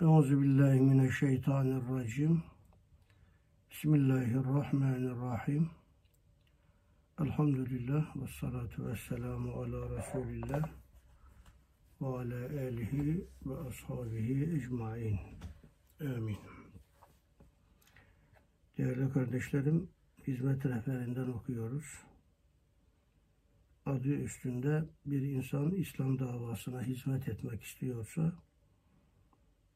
[0.00, 2.42] Euzu billahi mineşşeytanirracim.
[3.70, 5.70] Bismillahirrahmanirrahim.
[7.20, 10.62] Elhamdülillah ve salatu ve selamu ala Resulillah
[12.00, 15.20] ve ala alihi ve ashabihi ecmain.
[16.00, 16.38] Amin.
[18.78, 19.88] Değerli kardeşlerim,
[20.26, 21.84] hizmet rehberinden okuyoruz.
[23.86, 28.32] Adı üstünde bir insan İslam davasına hizmet etmek istiyorsa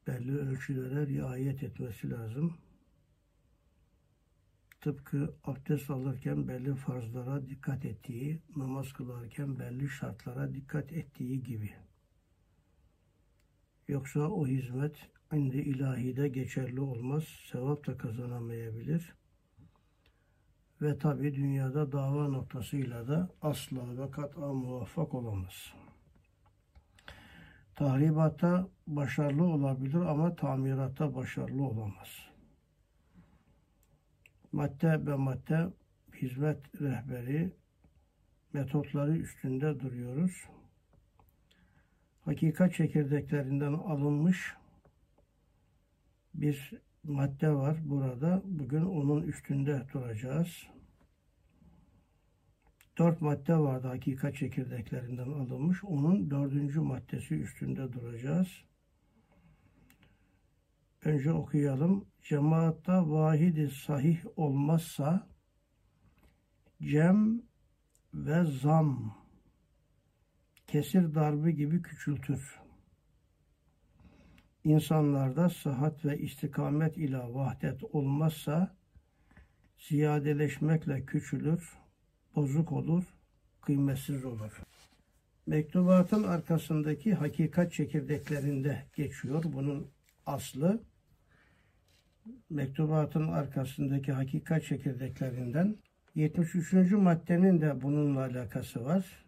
[0.07, 2.57] belli ölçülere riayet etmesi lazım.
[4.81, 11.73] Tıpkı abdest alırken belli farzlara dikkat ettiği, namaz kılarken belli şartlara dikkat ettiği gibi.
[13.87, 19.13] Yoksa o hizmet indi ilahide geçerli olmaz, sevap da kazanamayabilir.
[20.81, 25.73] Ve tabi dünyada dava noktasıyla da asla ve kat'a muvaffak olamaz.
[27.75, 32.07] Tahribatta başarılı olabilir ama tamiratta başarılı olamaz.
[34.51, 35.67] Madde ve madde
[36.21, 37.53] hizmet rehberi
[38.53, 40.45] metotları üstünde duruyoruz.
[42.21, 44.53] Hakikat çekirdeklerinden alınmış
[46.33, 46.73] bir
[47.03, 48.41] madde var burada.
[48.45, 50.67] Bugün onun üstünde duracağız.
[52.97, 55.83] Dört madde vardı hakikat çekirdeklerinden alınmış.
[55.83, 58.47] Onun dördüncü maddesi üstünde duracağız.
[61.05, 62.05] Önce okuyalım.
[62.21, 65.27] Cemaatta vahidi sahih olmazsa
[66.81, 67.41] cem
[68.13, 69.17] ve zam
[70.67, 72.59] kesir darbe gibi küçültür.
[74.63, 78.75] İnsanlarda sıhhat ve istikamet ile vahdet olmazsa
[79.77, 81.77] ziyadeleşmekle küçülür,
[82.35, 83.03] bozuk olur,
[83.61, 84.61] kıymetsiz olur.
[85.47, 89.43] Mektubatın arkasındaki hakikat çekirdeklerinde geçiyor.
[89.45, 89.87] Bunun
[90.25, 90.79] aslı
[92.49, 95.75] mektubatın arkasındaki hakikat çekirdeklerinden
[96.15, 96.91] 73.
[96.91, 99.25] maddenin de bununla alakası var.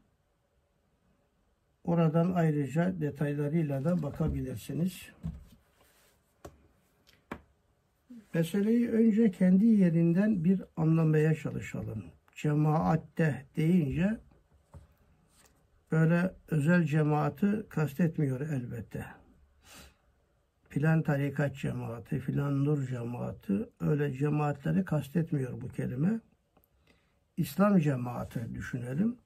[1.83, 5.09] Oradan ayrıca detaylarıyla da bakabilirsiniz.
[8.33, 12.03] Meseleyi önce kendi yerinden bir anlamaya çalışalım.
[12.37, 14.19] Cemaatte deyince
[15.91, 19.05] böyle özel cemaati kastetmiyor elbette.
[20.69, 26.19] Filan tarikat cemaati, filan nur cemaati öyle cemaatleri kastetmiyor bu kelime.
[27.37, 29.17] İslam cemaati düşünelim.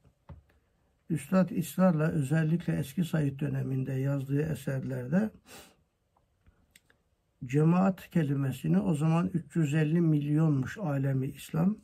[1.10, 5.30] Üstad İsrar'la özellikle eski Said döneminde yazdığı eserlerde
[7.46, 11.78] cemaat kelimesini o zaman 350 milyonmuş alemi İslam.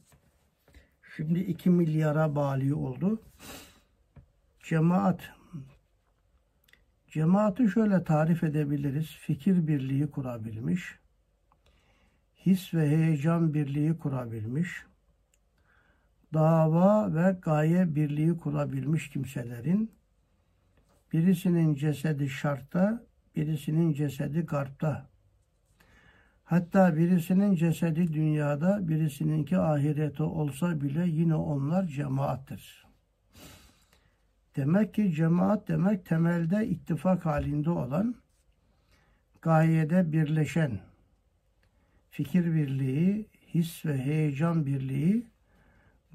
[1.17, 3.21] Şimdi 2 milyara bali oldu.
[4.63, 5.29] Cemaat
[7.07, 9.05] Cemaati şöyle tarif edebiliriz.
[9.05, 10.99] Fikir birliği kurabilmiş,
[12.35, 14.85] his ve heyecan birliği kurabilmiş,
[16.33, 19.91] dava ve gaye birliği kurabilmiş kimselerin
[21.13, 23.03] birisinin cesedi şartta,
[23.35, 25.09] birisinin cesedi garpta.
[26.47, 32.85] Hatta birisinin cesedi dünyada, birisininki ahirete olsa bile yine onlar cemaattir.
[34.55, 38.15] Demek ki cemaat demek temelde ittifak halinde olan,
[39.41, 40.79] gayede birleşen,
[42.09, 45.27] fikir birliği, his ve heyecan birliği,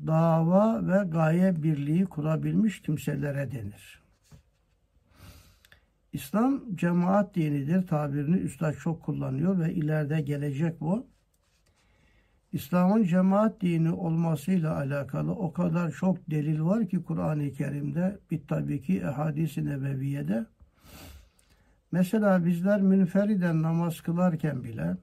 [0.06, 4.01] dava ve gaye birliği kurabilmiş kimselere denir.
[6.12, 11.06] İslam cemaat dinidir tabirini üstad çok kullanıyor ve ileride gelecek bu.
[12.52, 18.82] İslam'ın cemaat dini olmasıyla alakalı o kadar çok delil var ki Kur'an-ı Kerim'de bir tabii
[18.82, 20.46] ki ehadis-i nebeviyede.
[21.92, 24.96] Mesela bizler münferiden namaz kılarken bile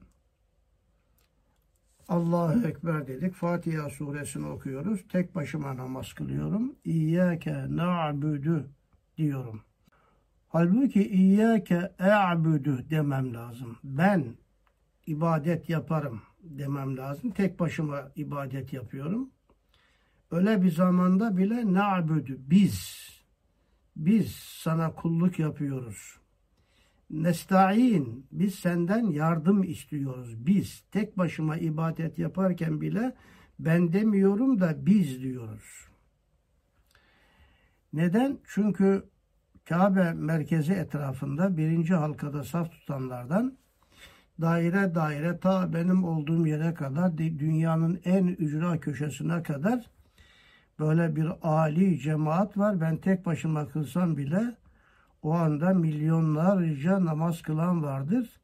[2.08, 3.34] Allahu Ekber dedik.
[3.34, 5.04] Fatiha suresini okuyoruz.
[5.08, 6.74] Tek başıma namaz kılıyorum.
[6.84, 8.66] İyyâke na'budu
[9.16, 9.62] diyorum.
[10.52, 13.78] Halbuki İyyâke e'budu demem lazım.
[13.84, 14.24] Ben
[15.06, 17.30] ibadet yaparım demem lazım.
[17.30, 19.30] Tek başıma ibadet yapıyorum.
[20.30, 23.08] Öyle bir zamanda bile na'budu biz
[23.96, 26.20] biz sana kulluk yapıyoruz.
[27.10, 30.46] Nesta'in biz senden yardım istiyoruz.
[30.46, 33.14] Biz tek başıma ibadet yaparken bile
[33.58, 35.88] ben demiyorum da biz diyoruz.
[37.92, 38.38] Neden?
[38.44, 39.09] Çünkü
[39.70, 43.58] Kabe merkezi etrafında birinci halkada saf tutanlardan
[44.40, 49.90] daire daire ta benim olduğum yere kadar dünyanın en ücra köşesine kadar
[50.78, 52.80] böyle bir ali cemaat var.
[52.80, 54.56] Ben tek başıma kılsam bile
[55.22, 58.40] o anda milyonlarca namaz kılan vardır.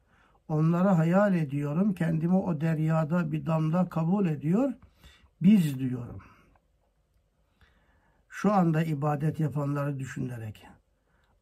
[0.49, 1.95] Onları hayal ediyorum.
[1.95, 4.73] Kendimi o deryada bir damla kabul ediyor.
[5.43, 6.23] Biz diyorum.
[8.29, 10.76] Şu anda ibadet yapanları düşünerek.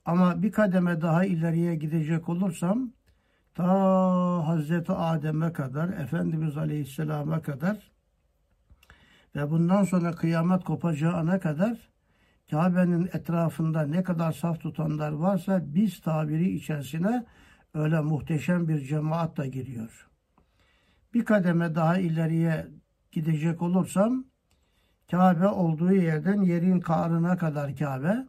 [0.04, 2.92] Ama bir kademe daha ileriye gidecek olursam
[3.54, 3.68] ta
[4.46, 7.90] Hazreti Adem'e kadar, Efendimiz Aleyhisselam'a kadar
[9.36, 11.78] ve bundan sonra kıyamet kopacağı ana kadar
[12.50, 17.24] Kabe'nin etrafında ne kadar saf tutanlar varsa biz tabiri içerisine
[17.74, 20.08] öyle muhteşem bir cemaat da giriyor.
[21.14, 22.66] Bir kademe daha ileriye
[23.12, 24.24] gidecek olursam
[25.10, 28.26] Kabe olduğu yerden yerin karına kadar Kabe,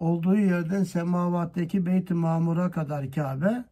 [0.00, 3.64] olduğu yerden semavattaki Beyt-i Mamur'a kadar Kabe,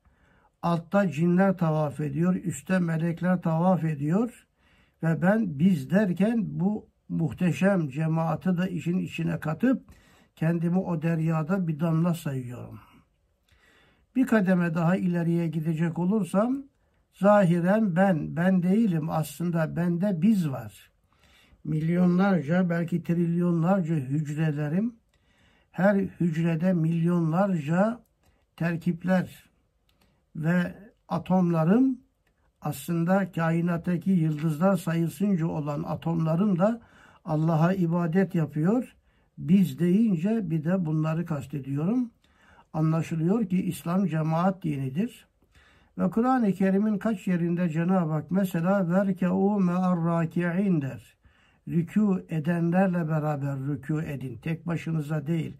[0.62, 4.46] altta cinler tavaf ediyor, üstte melekler tavaf ediyor
[5.02, 9.82] ve ben biz derken bu muhteşem cemaati de işin içine katıp
[10.36, 12.80] kendimi o deryada bir damla sayıyorum.
[14.16, 16.62] Bir kademe daha ileriye gidecek olursam
[17.12, 20.90] zahiren ben, ben değilim aslında bende biz var.
[21.64, 24.94] Milyonlarca belki trilyonlarca hücrelerim,
[25.78, 28.00] her hücrede milyonlarca
[28.56, 29.44] terkipler
[30.36, 30.74] ve
[31.08, 31.98] atomlarım
[32.60, 36.80] aslında kainattaki yıldızlar sayısınca olan atomlarım da
[37.24, 38.94] Allah'a ibadet yapıyor.
[39.38, 42.10] Biz deyince bir de bunları kastediyorum.
[42.72, 45.26] Anlaşılıyor ki İslam cemaat dinidir.
[45.98, 50.30] Ve Kur'an-ı Kerim'in kaç yerinde Cenab-ı Hak mesela verke'u me'ar
[50.82, 51.17] der.
[51.68, 54.38] Rükû edenlerle beraber rükû edin.
[54.42, 55.56] Tek başınıza değil.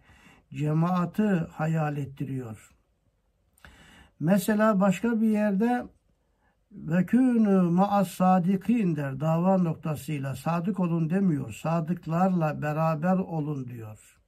[0.55, 2.70] Cemaati hayal ettiriyor.
[4.20, 5.87] Mesela başka bir yerde
[6.72, 11.52] ve künü ma'as sadikin der dava noktasıyla sadık olun demiyor.
[11.52, 14.19] Sadıklarla beraber olun diyor.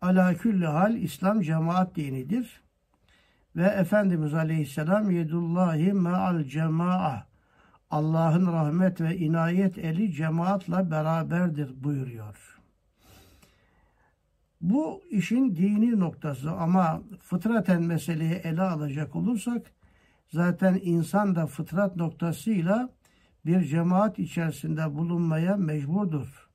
[0.00, 2.60] Ala külli hal İslam cemaat dinidir.
[3.56, 7.25] Ve Efendimiz Aleyhisselam yedullahi ma'al cema'a
[7.90, 12.58] Allah'ın rahmet ve inayet eli cemaatla beraberdir buyuruyor.
[14.60, 19.72] Bu işin dini noktası ama fıtraten meseleyi ele alacak olursak
[20.28, 22.88] Zaten insan da fıtrat noktasıyla
[23.46, 26.48] bir cemaat içerisinde bulunmaya mecburdur.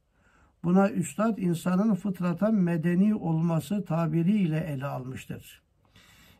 [0.63, 5.61] Buna üstad insanın fıtrata medeni olması tabiriyle ele almıştır.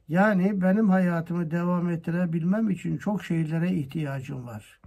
[0.08, 4.80] Yani benim hayatımı devam ettirebilmem için çok şeylere ihtiyacım var.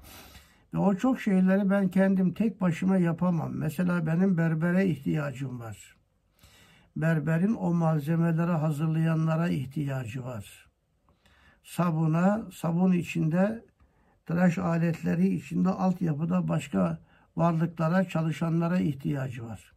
[0.75, 3.53] Ve o çok şeyleri ben kendim tek başıma yapamam.
[3.55, 5.97] Mesela benim berbere ihtiyacım var.
[6.97, 10.65] Berberin o malzemeleri hazırlayanlara ihtiyacı var
[11.65, 13.65] sabuna, sabun içinde,
[14.27, 16.99] tıraş aletleri içinde altyapıda başka
[17.37, 19.74] varlıklara, çalışanlara ihtiyacı var.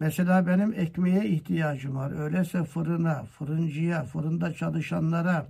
[0.00, 2.20] Mesela benim ekmeğe ihtiyacım var.
[2.20, 5.46] Öyleyse fırına, fırıncıya, fırında çalışanlara,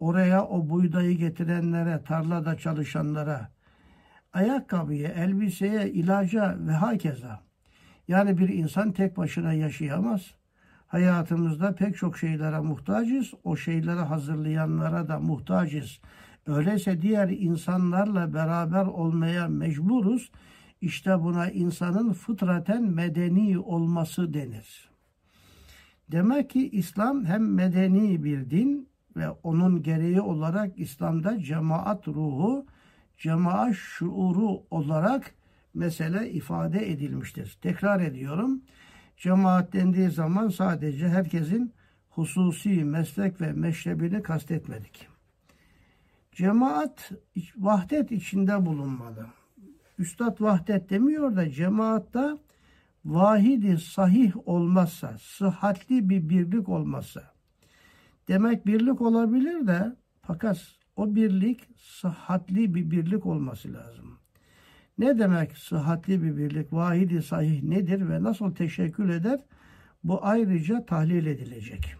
[0.00, 3.48] oraya o buğdayı getirenlere, tarlada çalışanlara,
[4.32, 7.40] ayakkabıya, elbiseye, ilaca ve hakeza.
[8.08, 10.34] Yani bir insan tek başına yaşayamaz
[10.86, 13.32] hayatımızda pek çok şeylere muhtacız.
[13.44, 16.00] O şeyleri hazırlayanlara da muhtacız.
[16.46, 20.30] Öyleyse diğer insanlarla beraber olmaya mecburuz.
[20.80, 24.90] İşte buna insanın fıtraten medeni olması denir.
[26.10, 32.66] Demek ki İslam hem medeni bir din ve onun gereği olarak İslam'da cemaat ruhu,
[33.16, 35.34] cemaat şuuru olarak
[35.74, 37.58] mesele ifade edilmiştir.
[37.62, 38.62] Tekrar ediyorum.
[39.16, 41.72] Cemaat dendiği zaman sadece herkesin
[42.10, 45.08] hususi meslek ve meşrebini kastetmedik.
[46.32, 47.12] Cemaat
[47.56, 49.26] vahdet içinde bulunmalı.
[49.98, 52.38] Üstad vahdet demiyor da cemaatta
[53.04, 57.22] vahidi sahih olmazsa, sıhhatli bir birlik olmazsa.
[58.28, 60.58] Demek birlik olabilir de fakat
[60.96, 64.18] o birlik sıhhatli bir birlik olması lazım.
[64.98, 69.40] Ne demek sıhhatli bir birlik, vahidi sahih nedir ve nasıl teşekkül eder?
[70.04, 71.94] Bu ayrıca tahlil edilecek.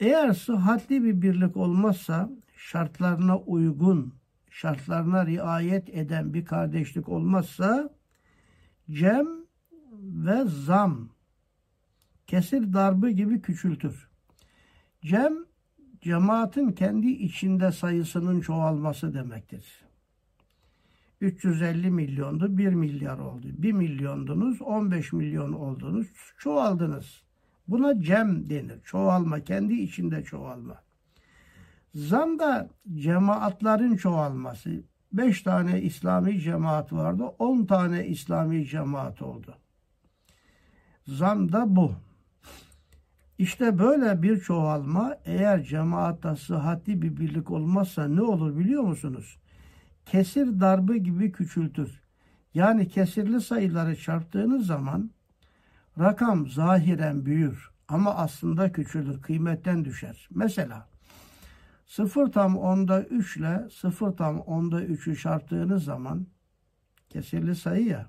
[0.00, 4.14] Eğer sıhhatli bir birlik olmazsa, şartlarına uygun,
[4.54, 7.90] şartlarına riayet eden bir kardeşlik olmazsa,
[8.90, 9.28] cem
[10.02, 11.08] ve zam,
[12.26, 14.08] kesir darbı gibi küçültür.
[15.02, 15.34] Cem,
[16.00, 19.84] cemaatin kendi içinde sayısının çoğalması demektir.
[21.20, 23.46] 350 milyondu 1 milyar oldu.
[23.52, 26.06] 1 milyondunuz 15 milyon oldunuz
[26.38, 27.22] çoğaldınız.
[27.68, 28.80] Buna cem denir.
[28.84, 30.83] Çoğalma kendi içinde çoğalma.
[31.94, 34.70] Zam da cemaatlerin çoğalması.
[35.12, 37.24] 5 tane İslami cemaat vardı.
[37.38, 39.54] 10 tane İslami cemaat oldu.
[41.06, 41.92] Zam da bu.
[43.38, 49.38] İşte böyle bir çoğalma eğer cemaatta sıhhatli bir birlik olmazsa ne olur biliyor musunuz?
[50.06, 52.00] Kesir darbı gibi küçültür.
[52.54, 55.10] Yani kesirli sayıları çarptığınız zaman
[55.98, 60.28] rakam zahiren büyür ama aslında küçülür, kıymetten düşer.
[60.30, 60.93] Mesela
[61.94, 66.26] 0 tam onda 3 ile 0 tam onda 3'ü çarptığınız zaman
[67.08, 68.06] kesirli sayı ya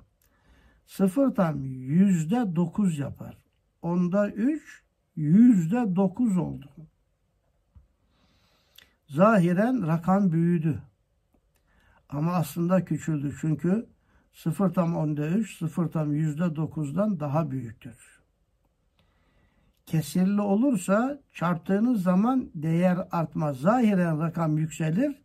[0.85, 3.37] 0 tam yüzde 9 yapar.
[3.81, 4.83] Onda 3
[5.15, 6.69] yüzde 9 oldu.
[9.07, 10.81] Zahiren rakam büyüdü.
[12.09, 13.87] Ama aslında küçüldü çünkü
[14.33, 18.14] 0 tam onda 3 0 tam yüzde 9'dan daha büyüktür.
[19.85, 23.57] Kesirli olursa çarptığınız zaman değer artmaz.
[23.57, 25.21] Zahiren rakam yükselir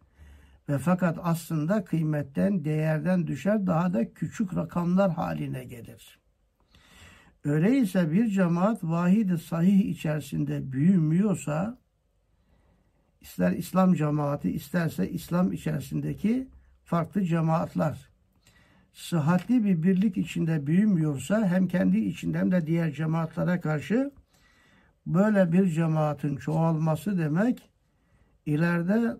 [0.68, 6.20] ve fakat aslında kıymetten, değerden düşer, daha da küçük rakamlar haline gelir.
[7.44, 11.78] Öyleyse bir cemaat vahid sahih içerisinde büyümüyorsa,
[13.20, 16.48] ister İslam cemaati, isterse İslam içerisindeki
[16.84, 18.08] farklı cemaatler,
[18.92, 24.10] sıhhatli bir birlik içinde büyümüyorsa, hem kendi içinde hem de diğer cemaatlere karşı
[25.06, 27.70] böyle bir cemaatin çoğalması demek,
[28.46, 29.16] ileride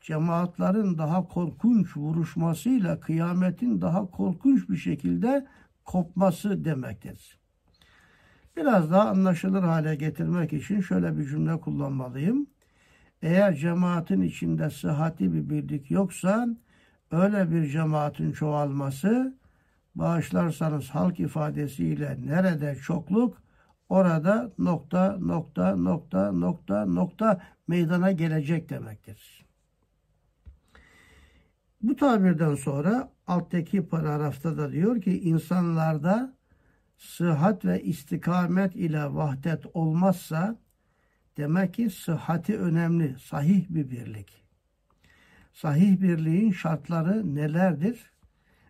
[0.00, 5.46] cemaatlerin daha korkunç vuruşmasıyla kıyametin daha korkunç bir şekilde
[5.84, 7.38] kopması demektir.
[8.56, 12.46] Biraz daha anlaşılır hale getirmek için şöyle bir cümle kullanmalıyım.
[13.22, 16.48] Eğer cemaatin içinde sıhhatli bir birlik yoksa
[17.10, 19.34] öyle bir cemaatin çoğalması
[19.94, 23.43] bağışlarsanız halk ifadesiyle nerede çokluk
[23.88, 29.44] orada nokta nokta nokta nokta nokta meydana gelecek demektir.
[31.82, 36.34] Bu tabirden sonra alttaki paragrafta da diyor ki insanlarda
[36.96, 40.56] sıhhat ve istikamet ile vahdet olmazsa
[41.36, 44.44] demek ki sıhhati önemli, sahih bir birlik.
[45.52, 48.10] Sahih birliğin şartları nelerdir?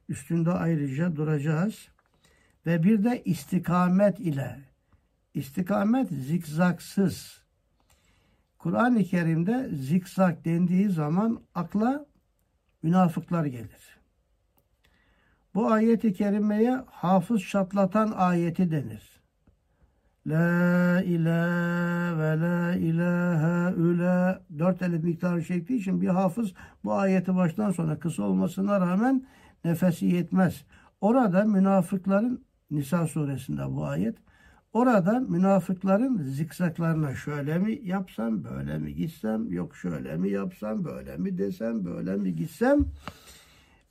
[0.08, 1.88] Üstünde ayrıca duracağız.
[2.66, 4.73] Ve bir de istikamet ile.
[5.34, 7.42] İstikamet zikzaksız.
[8.58, 12.06] Kur'an-ı Kerim'de zikzak dendiği zaman akla
[12.82, 13.98] münafıklar gelir.
[15.54, 19.14] Bu ayeti kerimeye hafız şatlatan ayeti denir.
[20.26, 26.52] La ilahe ve la ilahe üle dört elif miktarı çektiği için bir hafız
[26.84, 29.26] bu ayeti baştan sona kısa olmasına rağmen
[29.64, 30.64] nefesi yetmez.
[31.00, 34.16] Orada münafıkların Nisa suresinde bu ayet
[34.74, 41.38] Orada münafıkların zikzaklarına şöyle mi yapsam, böyle mi gitsem, yok şöyle mi yapsam, böyle mi
[41.38, 42.86] desem, böyle mi gitsem.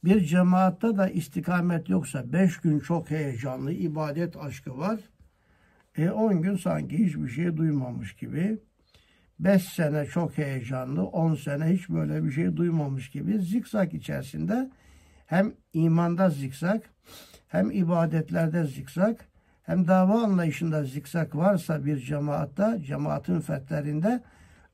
[0.04, 5.00] Bir cemaatta da istikamet yoksa beş gün çok heyecanlı ibadet aşkı var.
[5.98, 8.60] E on gün sanki hiçbir şey duymamış gibi.
[9.40, 14.72] Beş sene çok heyecanlı, on sene hiç böyle bir şey duymamış gibi zikzak içerisinde
[15.26, 16.82] hem imanda zikzak
[17.48, 19.33] hem ibadetlerde zikzak
[19.64, 24.24] hem dava anlayışında zikzak varsa bir cemaatta, cemaatin fertlerinde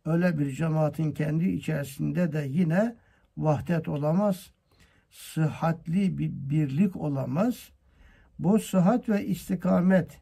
[0.05, 2.95] öyle bir cemaatin kendi içerisinde de yine
[3.37, 4.51] vahdet olamaz.
[5.09, 7.69] Sıhhatli bir birlik olamaz.
[8.39, 10.21] Bu sıhhat ve istikamet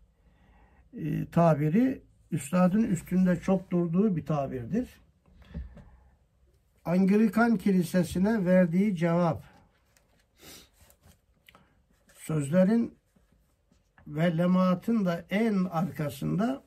[0.94, 4.90] e, tabiri üstadın üstünde çok durduğu bir tabirdir.
[6.86, 9.44] Anglikan Kilisesi'ne verdiği cevap
[12.16, 12.97] sözlerin
[14.08, 16.64] ve lematın da en arkasında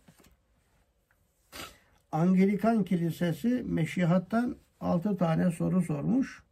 [2.12, 6.42] Anglikan Kilisesi Meşihat'tan 6 tane soru sormuş.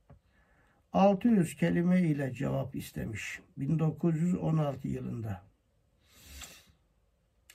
[0.92, 3.40] 600 kelime ile cevap istemiş.
[3.56, 5.42] 1916 yılında.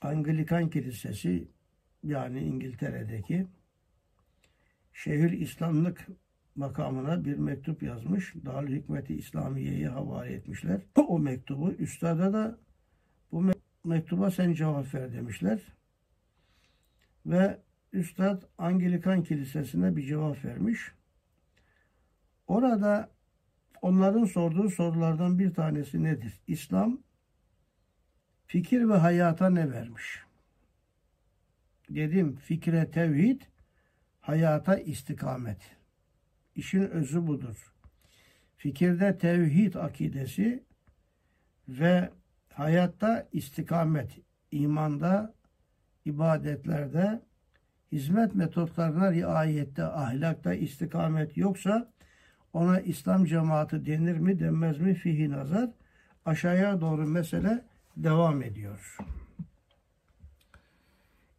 [0.01, 1.47] Anglikan Kilisesi
[2.03, 3.47] yani İngiltere'deki
[4.93, 6.07] şehir İslamlık
[6.55, 8.33] makamına bir mektup yazmış.
[8.45, 10.81] Dal Hikmeti İslamiye'ye havale etmişler.
[10.95, 12.57] O mektubu üstada da
[13.83, 15.59] mektuba sen cevap ver demişler.
[17.25, 17.59] Ve
[17.93, 20.91] Üstad Anglikan Kilisesi'ne bir cevap vermiş.
[22.47, 23.09] Orada
[23.81, 26.41] onların sorduğu sorulardan bir tanesi nedir?
[26.47, 26.99] İslam
[28.45, 30.23] fikir ve hayata ne vermiş?
[31.89, 33.41] Dedim fikre tevhid,
[34.21, 35.61] hayata istikamet.
[36.55, 37.73] İşin özü budur.
[38.57, 40.63] Fikirde tevhid akidesi
[41.67, 42.09] ve
[42.53, 44.19] hayatta istikamet,
[44.51, 45.33] imanda,
[46.05, 47.21] ibadetlerde,
[47.91, 51.93] hizmet metotlarına riayette, ahlakta istikamet yoksa
[52.53, 55.69] ona İslam cemaati denir mi denmez mi fihi nazar
[56.25, 57.65] aşağıya doğru mesele
[57.97, 58.97] devam ediyor.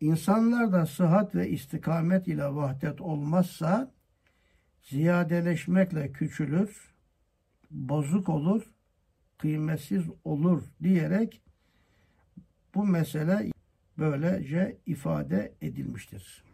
[0.01, 3.91] İnsanlarda sıhhat ve istikamet ile vahdet olmazsa
[4.83, 6.95] ziyadeleşmekle küçülür,
[7.71, 8.63] bozuk olur,
[9.39, 11.43] kıymetsiz olur diyerek
[12.75, 13.51] bu mesele
[13.99, 16.45] böylece ifade edilmiştir.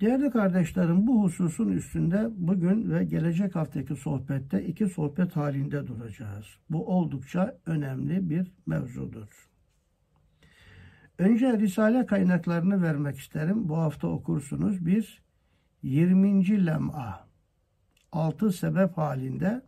[0.00, 6.46] Değerli kardeşlerim bu hususun üstünde bugün ve gelecek haftaki sohbette iki sohbet halinde duracağız.
[6.70, 9.48] Bu oldukça önemli bir mevzudur.
[11.18, 13.68] Önce Risale kaynaklarını vermek isterim.
[13.68, 14.86] Bu hafta okursunuz.
[14.86, 15.22] Bir
[15.82, 16.66] 20.
[16.66, 17.26] lem'a
[18.12, 19.62] altı sebep halinde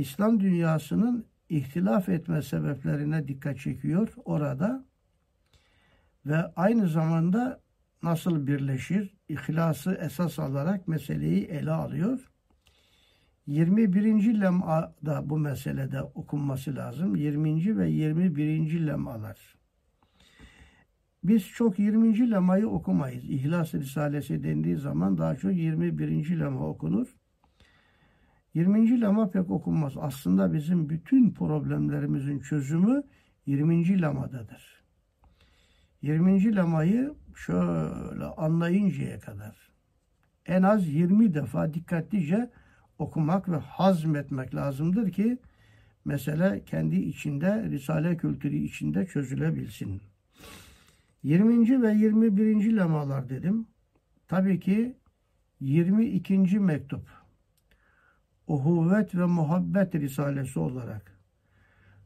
[0.00, 4.84] İslam dünyasının ihtilaf etme sebeplerine dikkat çekiyor orada
[6.26, 7.60] ve aynı zamanda
[8.02, 9.14] nasıl birleşir?
[9.28, 12.30] İhlası esas alarak meseleyi ele alıyor.
[13.46, 14.40] 21.
[14.40, 17.16] lem'ada bu meselede okunması lazım.
[17.16, 17.78] 20.
[17.78, 18.86] ve 21.
[18.86, 19.56] lemalar.
[21.24, 22.30] Biz çok 20.
[22.30, 23.24] lemayı okumayız.
[23.24, 26.38] İhlas Risalesi dendiği zaman daha çok 21.
[26.40, 27.19] lema okunur.
[28.54, 29.00] 20.
[29.00, 29.92] lema pek okunmaz.
[29.96, 33.02] Aslında bizim bütün problemlerimizin çözümü
[33.46, 34.02] 20.
[34.02, 34.82] lemadadır.
[36.02, 36.56] 20.
[36.56, 39.70] lemayı şöyle anlayıncaya kadar
[40.46, 42.50] en az 20 defa dikkatlice
[42.98, 45.38] okumak ve hazmetmek lazımdır ki
[46.04, 50.02] mesele kendi içinde, Risale kültürü içinde çözülebilsin.
[51.22, 51.82] 20.
[51.82, 52.76] ve 21.
[52.76, 53.66] lemalar dedim.
[54.28, 54.96] Tabii ki
[55.60, 56.58] 22.
[56.58, 57.19] mektup.
[58.50, 61.18] Uhuvvet ve Muhabbet Risalesi olarak.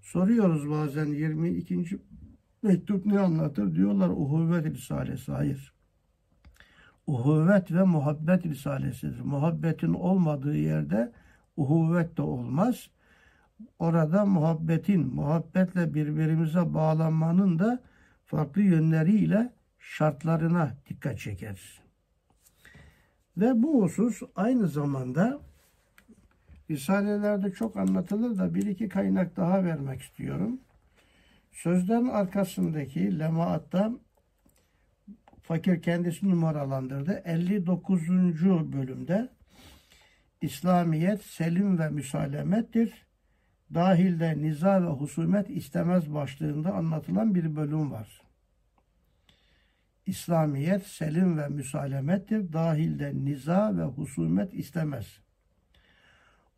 [0.03, 2.01] Soruyoruz bazen 22.
[2.63, 3.75] Mektup ne anlatır?
[3.75, 5.33] Diyorlar uhuvvet risalesi.
[5.33, 5.75] Hayır.
[7.07, 9.21] Uhuvvet ve muhabbet risalesidir.
[9.21, 11.13] Muhabbetin olmadığı yerde
[11.57, 12.91] uhuvvet de olmaz.
[13.79, 17.83] Orada muhabbetin, muhabbetle birbirimize bağlanmanın da
[18.25, 21.81] farklı yönleriyle şartlarına dikkat çeker.
[23.37, 25.41] Ve bu husus aynı zamanda
[26.71, 30.61] Risalelerde çok anlatılır da bir iki kaynak daha vermek istiyorum.
[31.53, 33.93] Sözlerin arkasındaki lemaatta
[35.43, 37.23] fakir kendisi numaralandırdı.
[37.25, 38.09] 59.
[38.73, 39.29] bölümde
[40.41, 43.07] İslamiyet selim ve müsalemettir.
[43.75, 48.23] Dahilde niza ve husumet istemez başlığında anlatılan bir bölüm var.
[50.07, 52.53] İslamiyet selim ve müsalemettir.
[52.53, 55.24] Dahilde niza ve husumet istemez.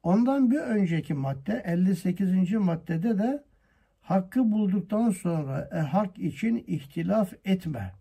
[0.07, 2.53] Ondan bir önceki madde 58.
[2.53, 3.45] maddede de
[4.01, 7.93] hakkı bulduktan sonra e, hak için ihtilaf etme.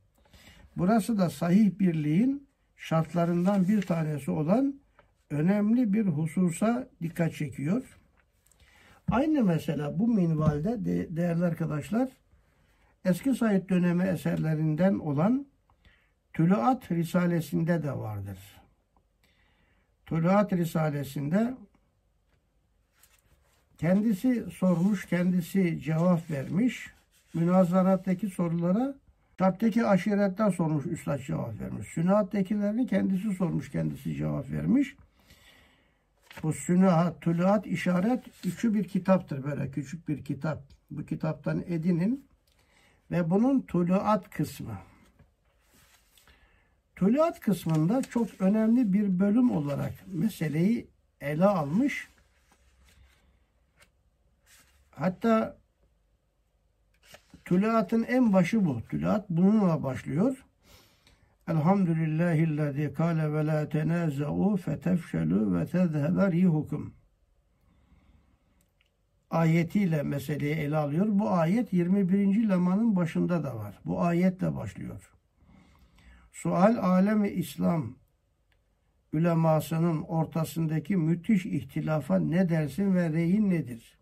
[0.78, 4.80] Burası da sahih birliğin şartlarından bir tanesi olan
[5.30, 8.00] önemli bir hususa dikkat çekiyor.
[9.12, 12.10] Aynı mesela bu minvalde de, değerli arkadaşlar
[13.06, 15.46] eski Said dönemi eserlerinden olan
[16.34, 18.40] Tüluat Risalesinde de vardır.
[20.06, 21.54] Tüluat Risalesinde
[23.78, 26.92] Kendisi sormuş, kendisi cevap vermiş.
[27.34, 28.96] Münazarattaki sorulara
[29.40, 31.88] Şarttaki aşiretten sormuş, üstad cevap vermiş.
[31.88, 34.96] Sünahattekilerini kendisi sormuş, kendisi cevap vermiş.
[36.44, 40.64] Bu sünahat, tülaat, işaret üçü bir kitaptır böyle küçük bir kitap.
[40.92, 42.26] Bu kitaptan edinin
[43.12, 44.78] ve bunun tuluat kısmı.
[46.96, 50.88] Tuluat kısmında çok önemli bir bölüm olarak meseleyi
[51.22, 52.08] ele almış
[54.96, 55.58] Hatta
[57.46, 58.82] tülaatın en başı bu.
[58.90, 60.46] Tülaat bununla başlıyor.
[61.48, 66.94] Elhamdülillahillezî kâle ve lâ tenâze'û fetefşelû ve tezhebe rihukum.
[69.30, 71.06] Ayetiyle meseleyi ele alıyor.
[71.10, 72.50] Bu ayet 21.
[72.50, 73.80] lemanın başında da var.
[73.86, 75.12] Bu ayetle başlıyor.
[76.32, 77.96] Sual alemi İslam
[79.14, 83.95] ülemasının ortasındaki müthiş ihtilafa ne dersin ve reyin nedir?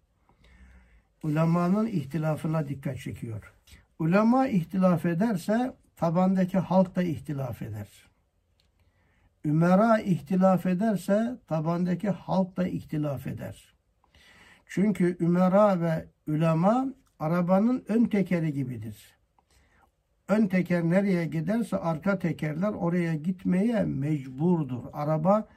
[1.24, 3.54] Ulemanın ihtilafına dikkat çekiyor.
[4.00, 7.88] Ulema ihtilaf ederse tabandaki halk da ihtilaf eder.
[9.46, 13.74] Ümera ihtilaf ederse tabandaki halk da ihtilaf eder.
[14.66, 16.88] Çünkü ümera ve ulema
[17.20, 19.18] arabanın ön tekeri gibidir.
[20.28, 24.84] Ön teker nereye giderse arka tekerler oraya gitmeye mecburdur.
[24.94, 25.48] Araba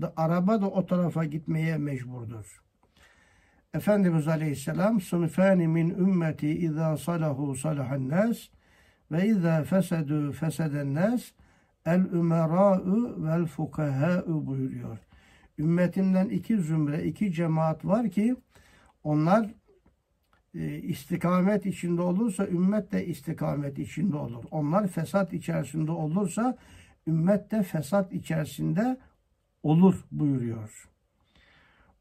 [0.00, 2.65] da, araba da o tarafa gitmeye mecburdur.
[3.76, 8.38] Efendimiz Aleyhisselam sınıfani min ümmeti izâ salahu salahan nas
[9.12, 11.22] ve izâ fesedü feseden nas
[11.86, 14.98] el ümerâ'ü vel fukahâ'ü buyuruyor.
[15.58, 18.36] Ümmetimden iki zümre, iki cemaat var ki
[19.04, 19.54] onlar
[20.54, 24.44] e, istikamet içinde olursa ümmet de istikamet içinde olur.
[24.50, 26.56] Onlar fesat içerisinde olursa
[27.06, 28.96] ümmet de fesat içerisinde
[29.62, 30.88] olur buyuruyor.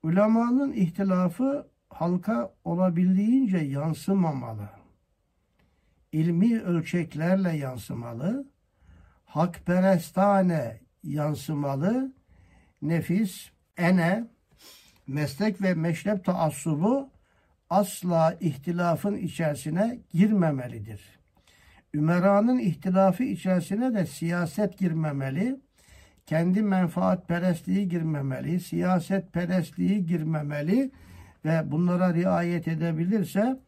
[0.06, 4.70] Ulemanın ihtilafı halka olabildiğince yansımamalı.
[6.12, 8.48] İlmi ölçeklerle yansımalı.
[9.26, 12.14] Hakperestane yansımalı.
[12.82, 14.28] Nefis, ene,
[15.08, 17.10] meslek ve meşrep taassubu
[17.70, 21.20] asla ihtilafın içerisine girmemelidir.
[21.94, 25.60] Ümeranın ihtilafı içerisine de siyaset girmemeli,
[26.26, 30.92] kendi menfaat perestliği girmemeli, siyaset perestliği girmemeli
[31.46, 33.60] ve bunlara riayet edebilirse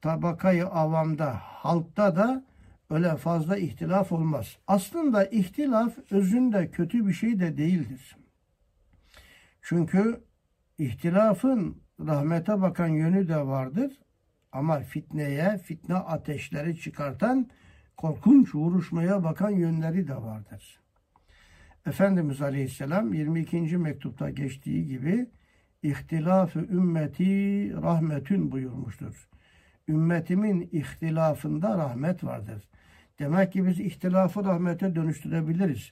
[0.00, 2.44] tabakayı avamda, halkta da
[2.90, 4.58] öyle fazla ihtilaf olmaz.
[4.66, 8.16] Aslında ihtilaf özünde kötü bir şey de değildir.
[9.62, 10.24] Çünkü
[10.78, 13.92] ihtilafın rahmete bakan yönü de vardır.
[14.52, 17.50] Ama fitneye, fitne ateşleri çıkartan
[17.96, 20.80] korkunç vuruşmaya bakan yönleri de vardır.
[21.86, 23.76] Efendimiz Aleyhisselam 22.
[23.76, 25.26] mektupta geçtiği gibi
[25.82, 27.24] ihtilafı ümmeti
[27.82, 29.28] rahmetün buyurmuştur.
[29.88, 32.68] Ümmetimin ihtilafında rahmet vardır.
[33.18, 35.90] Demek ki biz ihtilafı rahmete dönüştürebiliriz.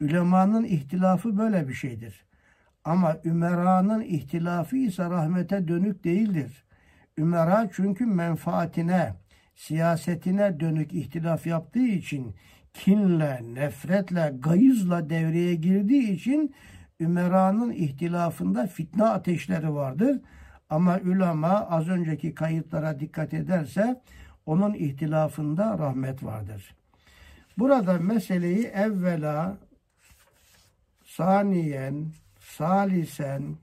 [0.00, 2.24] Ülemanın ihtilafı böyle bir şeydir.
[2.84, 6.64] Ama ümeranın ihtilafı ise rahmete dönük değildir.
[7.18, 9.14] Ümera çünkü menfaatine,
[9.54, 12.34] siyasetine dönük ihtilaf yaptığı için
[12.74, 16.54] kinle, nefretle, gayızla devreye girdiği için
[17.00, 20.20] ümeranın ihtilafında fitne ateşleri vardır.
[20.70, 24.02] Ama ulema az önceki kayıtlara dikkat ederse
[24.46, 26.74] onun ihtilafında rahmet vardır.
[27.58, 29.56] Burada meseleyi evvela
[31.04, 32.06] saniyen,
[32.40, 33.56] salisen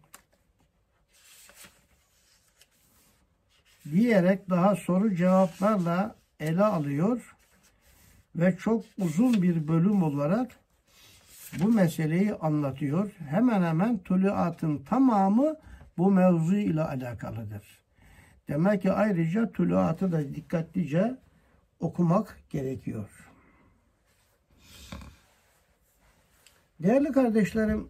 [3.91, 7.37] diyerek daha soru cevaplarla ele alıyor
[8.38, 10.52] ve çok uzun bir bölüm olarak
[11.60, 13.12] bu meseleyi anlatıyor.
[13.30, 15.56] Hemen hemen tuluatın tamamı
[15.97, 17.80] bu mevzu ile alakalıdır.
[18.47, 21.17] Demek ki ayrıca tuluatı da dikkatlice
[21.80, 23.10] okumak gerekiyor.
[26.80, 27.89] Değerli kardeşlerim,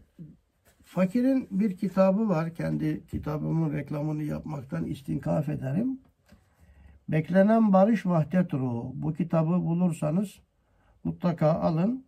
[0.84, 2.56] Fakirin bir kitabı var.
[2.56, 6.00] Kendi kitabımın reklamını yapmaktan istinkaf ederim.
[7.10, 8.91] Beklenen Barış Vahdet Ruhu.
[8.96, 10.39] Bu kitabı bulursanız
[11.04, 12.06] mutlaka alın.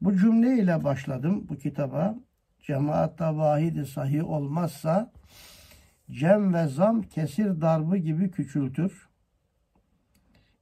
[0.00, 2.14] Bu cümle ile başladım bu kitaba.
[2.60, 5.12] Cemaatta vahidi sahih olmazsa
[6.10, 9.08] cem ve zam kesir darbı gibi küçültür.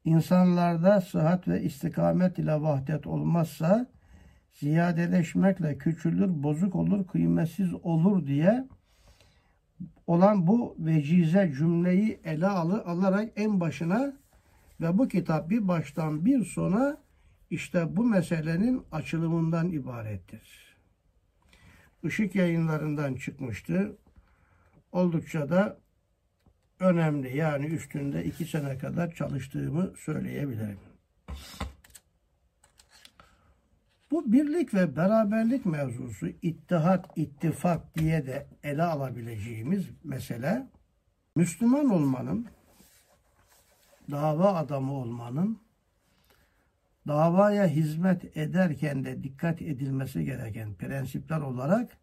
[0.05, 3.87] İnsanlarda sıhhat ve istikamet ile vahdet olmazsa
[4.53, 8.69] ziyadeleşmekle küçülür, bozuk olur, kıymetsiz olur diye
[10.07, 14.13] olan bu vecize cümleyi ele alı, alarak en başına
[14.81, 16.99] ve bu kitap bir baştan bir sona
[17.51, 20.77] işte bu meselenin açılımından ibarettir.
[22.03, 23.97] Işık yayınlarından çıkmıştı.
[24.93, 25.79] Oldukça da
[26.81, 30.79] önemli yani üstünde iki sene kadar çalıştığımı söyleyebilirim.
[34.15, 40.67] Bu birlik ve beraberlik mevzusu ittihat, ittifak diye de ele alabileceğimiz mesele
[41.37, 42.47] Müslüman olmanın,
[44.11, 45.59] dava adamı olmanın,
[47.09, 51.97] davaya hizmet ederken de dikkat edilmesi gereken prensipler olarak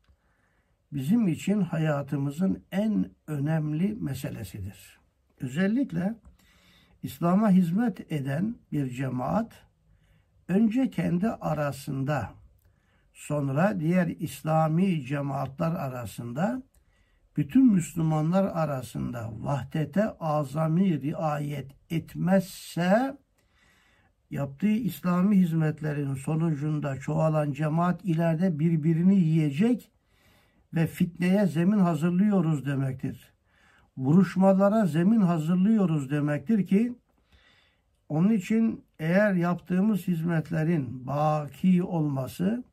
[0.93, 4.99] bizim için hayatımızın en önemli meselesidir.
[5.41, 6.15] Özellikle
[7.03, 9.70] İslam'a hizmet eden bir cemaat
[10.51, 12.33] önce kendi arasında
[13.13, 16.63] sonra diğer İslami cemaatler arasında
[17.37, 23.17] bütün Müslümanlar arasında vahdete azami riayet etmezse
[24.29, 29.91] yaptığı İslami hizmetlerin sonucunda çoğalan cemaat ileride birbirini yiyecek
[30.73, 33.33] ve fitneye zemin hazırlıyoruz demektir.
[33.97, 36.95] Vuruşmalara zemin hazırlıyoruz demektir ki
[38.11, 42.63] onun için eğer yaptığımız hizmetlerin baki olması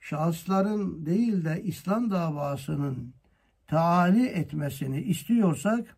[0.00, 3.14] şahısların değil de İslam davasının
[3.66, 5.96] taali etmesini istiyorsak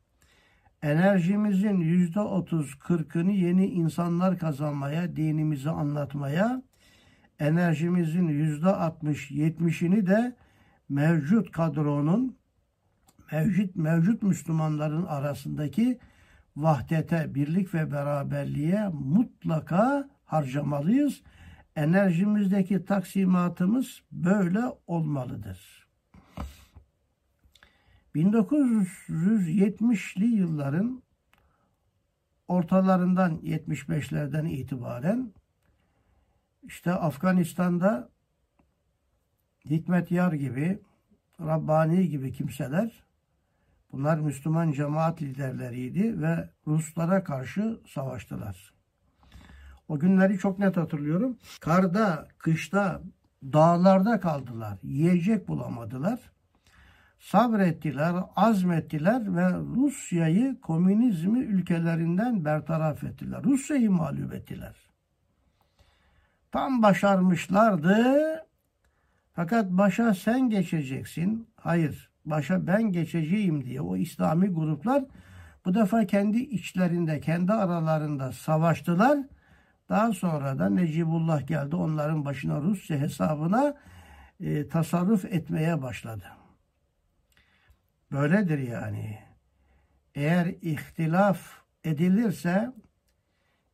[0.83, 6.63] enerjimizin yüzde otuz kırkını yeni insanlar kazanmaya, dinimizi anlatmaya,
[7.39, 10.37] enerjimizin yüzde altmış yetmişini de
[10.89, 12.37] mevcut kadronun,
[13.33, 15.99] mevcut, mevcut Müslümanların arasındaki
[16.57, 21.23] vahdete, birlik ve beraberliğe mutlaka harcamalıyız.
[21.77, 25.89] Enerjimizdeki taksimatımız böyle olmalıdır.
[28.15, 31.03] 1970'li yılların
[32.49, 35.33] ortalarından 75'lerden itibaren
[36.63, 38.11] işte Afganistan'da
[39.65, 40.79] Hikmet Yar gibi,
[41.41, 43.05] Rabbani gibi kimseler
[43.95, 48.75] bunlar Müslüman cemaat liderleriydi ve Ruslara karşı savaştılar.
[49.89, 51.39] O günleri çok net hatırlıyorum.
[51.61, 53.01] Karda, kışta,
[53.43, 54.79] dağlarda kaldılar.
[54.83, 56.21] Yiyecek bulamadılar.
[57.19, 63.45] Sabrettiler, azmettiler ve Rusya'yı komünizmi ülkelerinden bertaraf ettiler.
[63.45, 64.75] Rusya'yı mağlup ettiler.
[66.53, 67.97] Tam başarmışlardı.
[69.33, 71.49] Fakat başa sen geçeceksin.
[71.57, 75.05] Hayır, başa ben geçeceğim diye o İslami gruplar
[75.65, 79.19] bu defa kendi içlerinde, kendi aralarında savaştılar
[79.89, 83.75] daha sonra da Necibullah geldi onların başına Rusya hesabına
[84.41, 86.25] e, tasarruf etmeye başladı.
[88.13, 89.19] Böyledir yani.
[90.15, 91.39] Eğer ihtilaf
[91.85, 92.73] edilirse,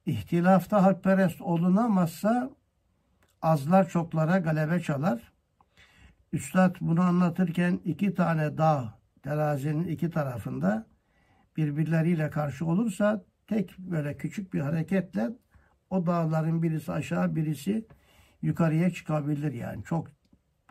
[0.07, 2.51] ihtilafta hakperest olunamazsa
[3.43, 5.33] azlar çoklara galebe çalar.
[6.33, 10.87] Üstad bunu anlatırken iki tane dağ terazinin iki tarafında
[11.57, 15.31] birbirleriyle karşı olursa tek böyle küçük bir hareketle
[15.91, 17.87] o dağların birisi aşağı birisi
[18.43, 19.85] yukarıya çıkabilir yani.
[19.85, 20.09] Çok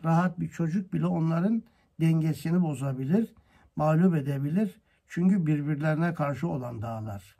[0.04, 1.62] rahat bir çocuk bile onların
[2.00, 3.34] dengesini bozabilir,
[3.76, 4.80] mağlup edebilir.
[5.06, 7.36] Çünkü birbirlerine karşı olan dağlar.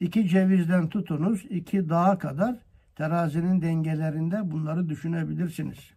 [0.00, 2.56] İki cevizden tutunuz, iki dağa kadar
[2.96, 5.94] terazinin dengelerinde bunları düşünebilirsiniz.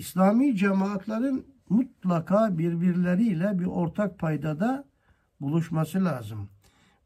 [0.00, 4.84] İslami cemaatlerin mutlaka birbirleriyle bir ortak paydada
[5.40, 6.48] buluşması lazım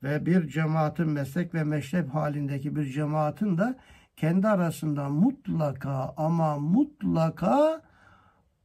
[0.02, 3.78] ve bir cemaatin meslek ve meşrep halindeki bir cemaatin de
[4.16, 7.83] kendi arasında mutlaka ama mutlaka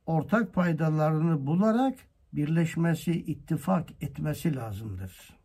[0.06, 2.00] ortak paydalarını bularak
[2.34, 5.38] birleşmesi, ittifak etmesi lazımdır.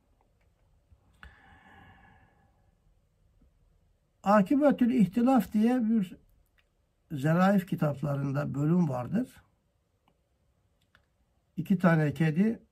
[4.23, 6.24] Akibetül İhtilaf diye bir
[7.17, 9.29] zeraif kitaplarında bölüm vardır.
[11.57, 12.63] İki tane kedi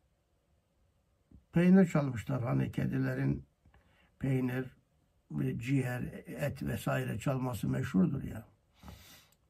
[1.52, 2.42] peynir çalmışlar.
[2.42, 3.44] Hani kedilerin
[4.18, 4.66] peynir,
[5.56, 8.44] ciğer, et vesaire çalması meşhurdur ya.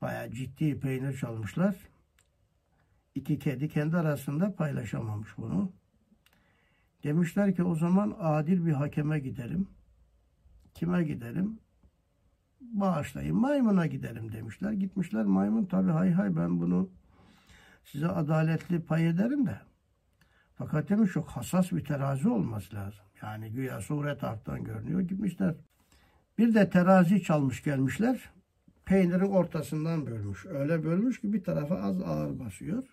[0.00, 1.76] Bayağı ciddi peynir çalmışlar.
[3.14, 5.72] İki kedi kendi arasında paylaşamamış bunu.
[7.04, 9.68] Demişler ki o zaman adil bir hakeme gidelim.
[10.74, 11.58] Kime gidelim?
[12.62, 14.72] Bağışlayın maymuna gidelim demişler.
[14.72, 16.90] Gitmişler maymun tabi hay hay ben bunu
[17.84, 19.60] size adaletli pay ederim de
[20.54, 23.04] fakat demiş çok hassas bir terazi olması lazım.
[23.22, 25.54] Yani güya suret alttan görünüyor gitmişler.
[26.38, 28.30] Bir de terazi çalmış gelmişler.
[28.84, 30.46] Peynirin ortasından bölmüş.
[30.46, 32.84] Öyle bölmüş ki bir tarafa az ağır basıyor.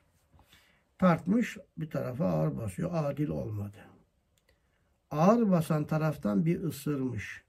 [0.97, 2.89] Tartmış bir tarafa ağır basıyor.
[2.93, 3.77] Adil olmadı.
[5.12, 7.43] Ağır basan taraftan bir ısırmış.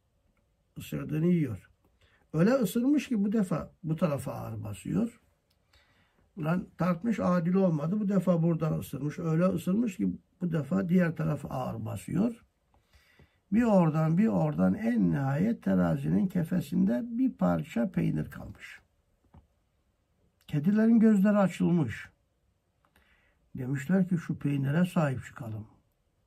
[0.77, 1.70] Isırdığını yiyor.
[2.33, 5.21] Öyle ısırmış ki bu defa bu tarafa ağır basıyor.
[6.37, 8.01] Ulan tartmış adil olmadı.
[8.01, 9.19] Bu defa buradan ısırmış.
[9.19, 12.45] Öyle ısırmış ki bu defa diğer taraf ağır basıyor.
[13.53, 18.81] Bir oradan bir oradan en nihayet terazinin kefesinde bir parça peynir kalmış.
[20.47, 22.09] Kedilerin gözleri açılmış.
[23.55, 25.67] Demişler ki şu peynire sahip çıkalım.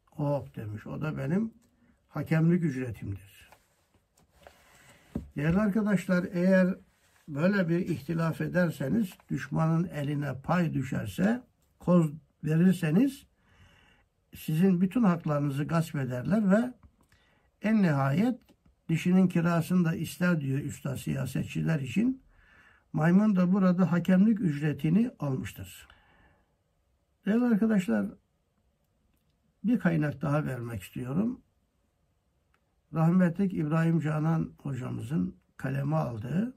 [0.06, 0.88] Hop demiş.
[0.88, 1.54] O da benim
[2.08, 3.43] hakemlik ücretimdir.
[5.36, 6.76] Değerli arkadaşlar eğer
[7.28, 11.42] böyle bir ihtilaf ederseniz, düşmanın eline pay düşerse,
[11.80, 12.12] koz
[12.44, 13.26] verirseniz
[14.36, 16.74] sizin bütün haklarınızı gasp ederler ve
[17.62, 18.40] en nihayet
[18.90, 22.24] dişinin kirasını da ister diyor üstad siyasetçiler için.
[22.94, 25.88] Maymun da burada hakemlik ücretini almıştır.
[27.26, 28.06] Değerli arkadaşlar,
[29.64, 31.42] bir kaynak daha vermek istiyorum.
[32.94, 36.56] Rahmetlik İbrahim Canan hocamızın kaleme aldığı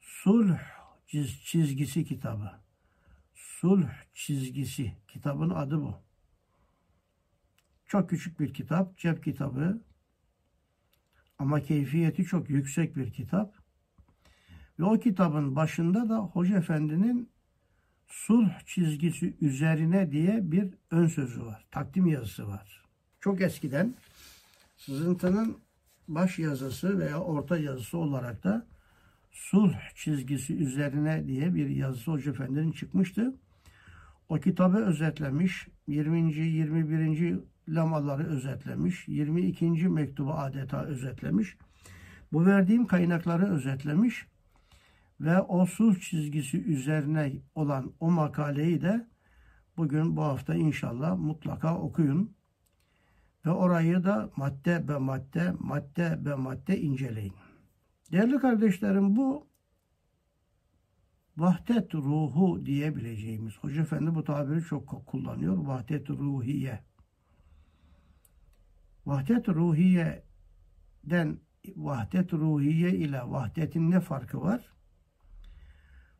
[0.00, 0.58] Sulh
[1.44, 2.50] çizgisi kitabı.
[3.34, 4.92] Sulh çizgisi.
[5.08, 5.94] Kitabın adı bu.
[7.86, 9.82] Çok küçük bir kitap, cep kitabı.
[11.38, 13.54] Ama keyfiyeti çok yüksek bir kitap.
[14.78, 17.30] Ve o kitabın başında da Hoca Efendi'nin
[18.06, 21.64] sulh çizgisi üzerine diye bir ön sözü var.
[21.70, 22.82] Takdim yazısı var.
[23.20, 23.94] Çok eskiden
[24.84, 25.58] sızıntının
[26.08, 28.66] baş yazısı veya orta yazısı olarak da
[29.30, 33.34] sulh çizgisi üzerine diye bir yazısı Hoca Efendi'nin çıkmıştı.
[34.28, 35.68] O kitabı özetlemiş.
[35.86, 36.34] 20.
[36.34, 37.38] 21.
[37.68, 39.08] lamaları özetlemiş.
[39.08, 39.88] 22.
[39.88, 41.56] mektubu adeta özetlemiş.
[42.32, 44.26] Bu verdiğim kaynakları özetlemiş
[45.20, 49.12] ve o sulh çizgisi üzerine olan o makaleyi de
[49.76, 52.36] Bugün bu hafta inşallah mutlaka okuyun.
[53.46, 57.34] Ve orayı da madde be madde, madde be madde inceleyin.
[58.12, 59.46] Değerli kardeşlerim bu
[61.36, 66.84] vahdet ruhu diyebileceğimiz, Hoca Efendi bu tabiri çok kullanıyor, vahdet ruhiye.
[69.06, 71.40] Vahdet ruhiyeden
[71.76, 74.72] vahdet ruhiye ile vahdetin ne farkı var?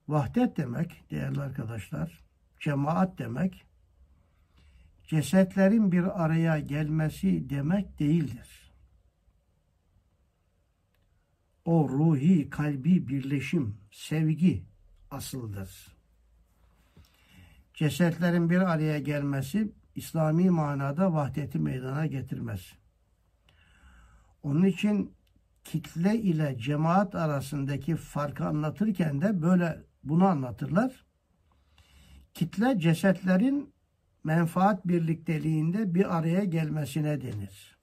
[0.09, 2.25] Vahdet demek değerli arkadaşlar,
[2.61, 3.67] cemaat demek,
[5.13, 8.73] cesetlerin bir araya gelmesi demek değildir.
[11.65, 14.65] O ruhi, kalbi birleşim, sevgi
[15.11, 15.97] asıldır.
[17.75, 22.73] Cesetlerin bir araya gelmesi İslami manada vahdeti meydana getirmez.
[24.43, 25.15] Onun için
[25.65, 31.07] kitle ile cemaat arasındaki farkı anlatırken de böyle bunu anlatırlar.
[32.35, 33.73] Kitle cesetlerin
[34.25, 37.79] menfaat birlikteliğinde bir araya gelmesine denir.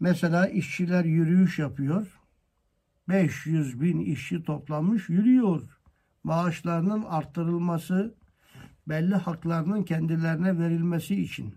[0.00, 2.20] Mesela işçiler yürüyüş yapıyor.
[3.08, 5.62] 500 bin işçi toplanmış yürüyor.
[6.24, 8.14] Maaşlarının arttırılması,
[8.88, 11.54] belli haklarının kendilerine verilmesi için.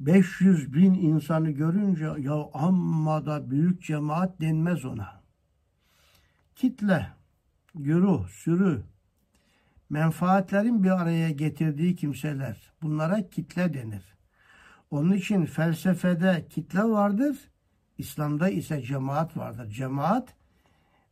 [0.00, 5.22] 500 bin insanı görünce ya amma da büyük cemaat denmez ona.
[6.54, 7.06] Kitle,
[7.74, 8.82] güruh, sürü,
[9.90, 12.72] menfaatlerin bir araya getirdiği kimseler.
[12.82, 14.16] Bunlara kitle denir.
[14.90, 17.36] Onun için felsefede kitle vardır,
[17.98, 19.70] İslam'da ise cemaat vardır.
[19.70, 20.34] Cemaat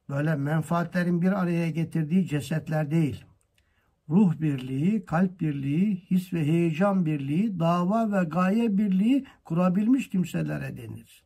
[0.09, 3.25] böyle menfaatlerin bir araya getirdiği cesetler değil.
[4.09, 11.25] Ruh birliği, kalp birliği, his ve heyecan birliği, dava ve gaye birliği kurabilmiş kimselere denir.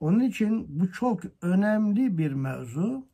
[0.00, 3.11] Onun için bu çok önemli bir mevzu.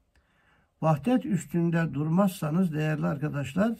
[0.83, 3.79] Vahdet üstünde durmazsanız değerli arkadaşlar,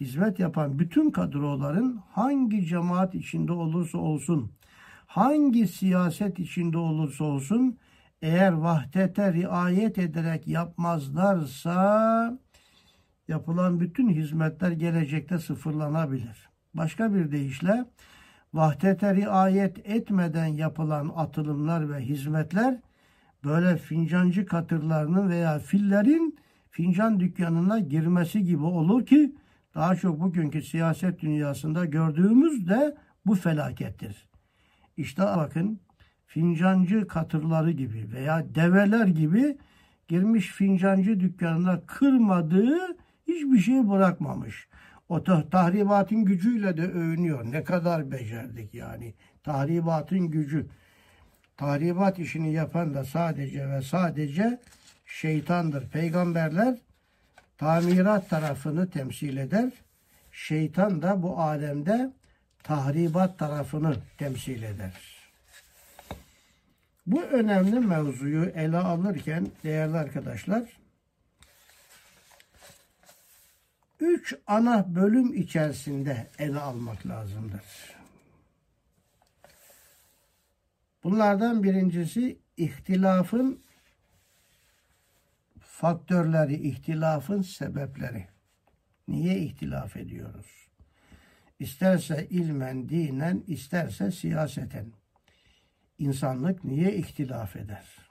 [0.00, 4.52] hizmet yapan bütün kadroların hangi cemaat içinde olursa olsun,
[5.06, 7.78] hangi siyaset içinde olursa olsun,
[8.22, 12.38] eğer vahdete riayet ederek yapmazlarsa
[13.28, 16.48] yapılan bütün hizmetler gelecekte sıfırlanabilir.
[16.74, 17.84] Başka bir deyişle
[18.54, 22.80] vahdete riayet etmeden yapılan atılımlar ve hizmetler
[23.44, 26.38] böyle fincancı katırlarının veya fillerin
[26.70, 29.34] fincan dükkanına girmesi gibi olur ki
[29.74, 34.28] daha çok bugünkü siyaset dünyasında gördüğümüz de bu felakettir.
[34.96, 35.80] İşte bakın
[36.26, 39.58] fincancı katırları gibi veya develer gibi
[40.08, 42.78] girmiş fincancı dükkanına kırmadığı
[43.28, 44.68] hiçbir şey bırakmamış.
[45.08, 47.52] O tahribatın gücüyle de övünüyor.
[47.52, 49.14] Ne kadar becerdik yani.
[49.42, 50.66] Tahribatın gücü.
[51.62, 54.60] Tahribat işini yapan da sadece ve sadece
[55.06, 55.88] şeytandır.
[55.88, 56.78] Peygamberler
[57.58, 59.72] tamirat tarafını temsil eder.
[60.32, 62.12] Şeytan da bu alemde
[62.62, 64.92] tahribat tarafını temsil eder.
[67.06, 70.62] Bu önemli mevzuyu ele alırken değerli arkadaşlar
[74.00, 77.91] üç ana bölüm içerisinde ele almak lazımdır.
[81.04, 83.62] Bunlardan birincisi ihtilafın
[85.60, 88.26] faktörleri, ihtilafın sebepleri.
[89.08, 90.68] Niye ihtilaf ediyoruz?
[91.58, 94.92] İsterse ilmen, dinen, isterse siyaseten.
[95.98, 98.10] İnsanlık niye ihtilaf eder?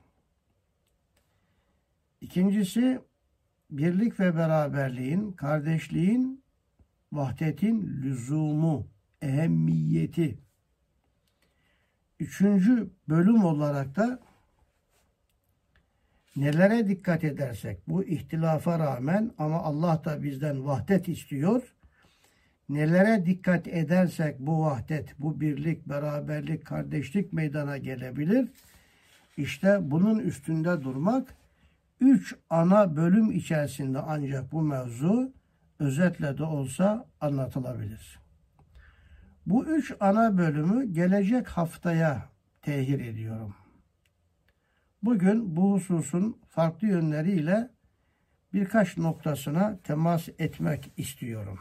[2.22, 3.00] İkincisi
[3.70, 6.44] birlik ve beraberliğin, kardeşliğin,
[7.12, 8.88] vahdetin lüzumu,
[9.22, 10.40] ehemmiyeti.
[12.22, 14.20] Üçüncü bölüm olarak da
[16.36, 21.76] nelere dikkat edersek bu ihtilafa rağmen ama Allah da bizden vahdet istiyor.
[22.70, 28.50] Nelere dikkat edersek bu vahdet, bu birlik, beraberlik, kardeşlik meydana gelebilir.
[29.38, 31.36] İşte bunun üstünde durmak
[32.00, 35.34] üç ana bölüm içerisinde ancak bu mevzu
[35.80, 38.21] özetle de olsa anlatılabilir.
[39.46, 42.30] Bu üç ana bölümü gelecek haftaya
[42.62, 43.56] tehir ediyorum.
[45.04, 47.70] Bugün bu hususun farklı yönleriyle
[48.54, 51.60] birkaç noktasına temas etmek istiyorum.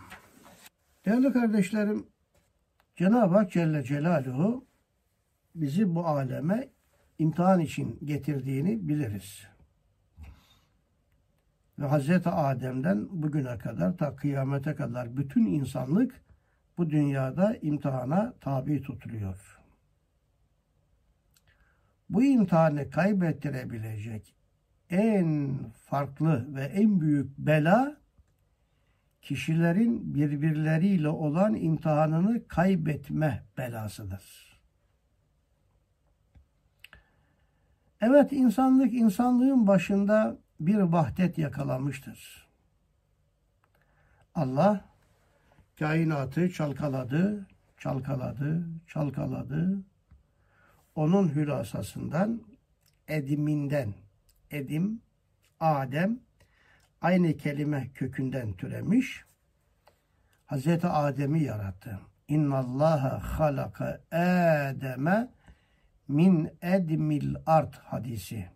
[1.05, 2.07] Değerli kardeşlerim,
[2.97, 4.67] Cenab-ı Hak Celle Celaluhu
[5.55, 6.69] bizi bu aleme
[7.19, 9.47] imtihan için getirdiğini biliriz.
[11.79, 16.23] Ve Hazreti Adem'den bugüne kadar ta kıyamete kadar bütün insanlık
[16.81, 19.59] bu dünyada imtihana tabi tutuluyor.
[22.11, 24.35] Bu imtihanı kaybettirebilecek
[24.91, 27.97] en farklı ve en büyük bela
[29.23, 34.61] kişilerin birbirleriyle olan imtihanını kaybetme belasıdır.
[38.01, 42.49] Evet insanlık insanlığın başında bir vahdet yakalamıştır.
[44.35, 44.90] Allah
[45.81, 47.47] kainatı çalkaladı,
[47.79, 49.85] çalkaladı, çalkaladı.
[50.95, 52.43] Onun hülasasından,
[53.09, 53.95] ediminden,
[54.51, 55.03] edim,
[55.61, 56.21] Adem,
[57.01, 59.25] aynı kelime kökünden türemiş.
[60.47, 62.01] Hazreti Adem'i yarattı.
[62.29, 65.31] İnna Allaha halaka Adem'e
[66.09, 68.49] min edmil art hadisi.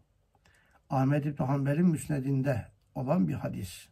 [0.90, 3.88] Ahmet İbn Hanbel'in müsnedinde olan bir hadis.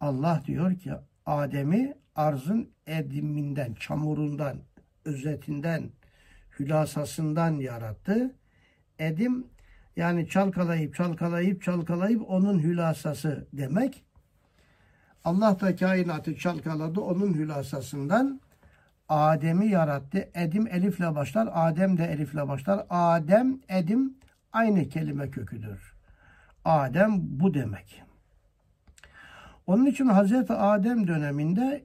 [0.00, 0.92] Allah diyor ki
[1.26, 4.56] Adem'i arzın ediminden, çamurundan,
[5.04, 5.90] özetinden,
[6.58, 8.34] hülasasından yarattı.
[8.98, 9.46] Edim
[9.96, 14.04] yani çalkalayıp çalkalayıp çalkalayıp onun hülasası demek.
[15.24, 18.40] Allah da kainatı çalkaladı onun hülasasından
[19.08, 20.30] Adem'i yarattı.
[20.34, 22.86] Edim elifle başlar, Adem de elifle başlar.
[22.90, 24.14] Adem, Edim
[24.52, 25.94] aynı kelime köküdür.
[26.64, 28.02] Adem bu demek.
[29.66, 31.84] Onun için Hazreti Adem döneminde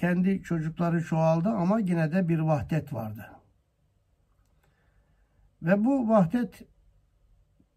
[0.00, 3.30] kendi çocukları çoğaldı ama yine de bir vahdet vardı.
[5.62, 6.62] Ve bu vahdet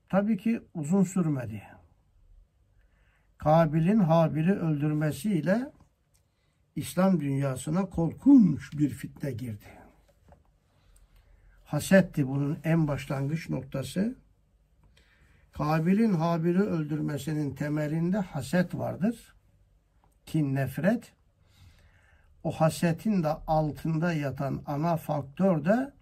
[0.09, 1.63] tabii ki uzun sürmedi.
[3.38, 5.71] Kabil'in Habil'i öldürmesiyle
[6.76, 9.67] İslam dünyasına korkunç bir fitne girdi.
[11.63, 14.15] Hasetti bunun en başlangıç noktası.
[15.51, 19.36] Kabil'in Habil'i öldürmesinin temelinde haset vardır.
[20.26, 21.13] Kin, nefret.
[22.43, 25.93] O hasetin de altında yatan ana faktör de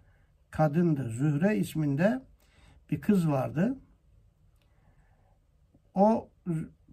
[0.50, 1.08] kadındı.
[1.08, 2.22] Zühre isminde
[2.90, 3.76] bir kız vardı.
[5.94, 6.28] O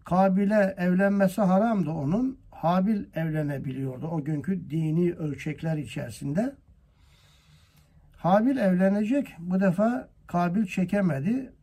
[0.05, 2.39] Kabil'e evlenmesi haramdı onun.
[2.51, 6.55] Habil evlenebiliyordu o günkü dini ölçekler içerisinde.
[8.17, 9.35] Habil evlenecek.
[9.39, 11.53] Bu defa Kabil çekemedi.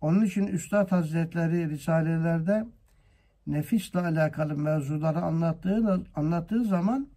[0.00, 2.66] Onun için Üstad Hazretleri Risalelerde
[3.46, 7.08] nefisle alakalı mevzuları anlattığı, anlattığı zaman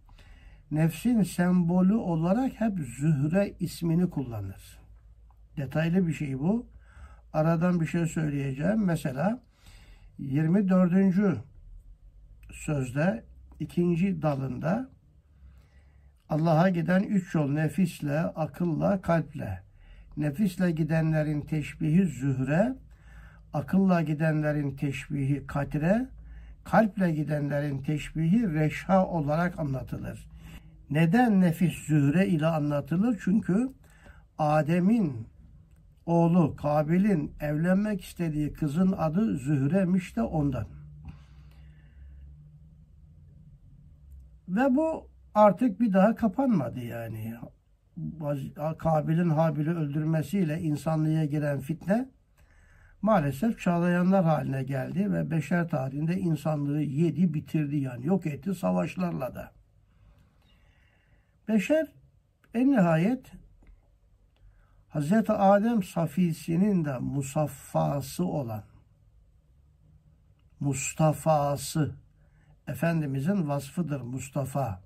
[0.70, 4.78] nefsin sembolü olarak hep Zühre ismini kullanır.
[5.56, 6.66] Detaylı bir şey bu.
[7.32, 8.84] Aradan bir şey söyleyeceğim.
[8.84, 9.42] Mesela
[10.18, 11.38] 24.
[12.52, 13.24] sözde
[13.60, 14.90] ikinci dalında
[16.28, 19.62] Allah'a giden üç yol nefisle, akılla, kalple.
[20.16, 22.76] Nefisle gidenlerin teşbihi zühre,
[23.52, 26.08] akılla gidenlerin teşbihi kadre,
[26.70, 30.26] kalple gidenlerin teşbihi reşha olarak anlatılır.
[30.90, 33.20] Neden nefis zühre ile anlatılır?
[33.24, 33.72] Çünkü
[34.38, 35.26] Adem'in
[36.06, 40.66] oğlu Kabil'in evlenmek istediği kızın adı Zühre'miş de ondan.
[44.48, 47.34] Ve bu artık bir daha kapanmadı yani.
[48.78, 52.08] Kabil'in Habil'i öldürmesiyle insanlığa giren fitne
[53.02, 59.52] maalesef çağlayanlar haline geldi ve beşer tarihinde insanlığı yedi bitirdi yani yok etti savaşlarla da.
[61.48, 61.86] Beşer
[62.54, 63.32] en nihayet
[64.94, 65.12] Hz.
[65.28, 68.64] Adem safisinin de musaffası olan
[70.60, 71.94] Mustafa'sı
[72.68, 74.80] Efendimizin vasfıdır Mustafa.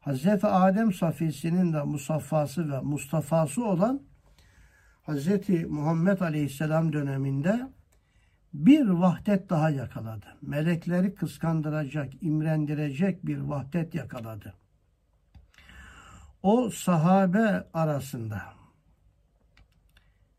[0.00, 0.26] Hz.
[0.44, 4.02] Adem safisinin de musaffası ve Mustafa'sı olan
[5.06, 5.48] Hz.
[5.68, 7.68] Muhammed Aleyhisselam döneminde
[8.54, 10.26] bir vahdet daha yakaladı.
[10.42, 14.54] Melekleri kıskandıracak, imrendirecek bir vahdet yakaladı.
[16.42, 18.42] O sahabe arasında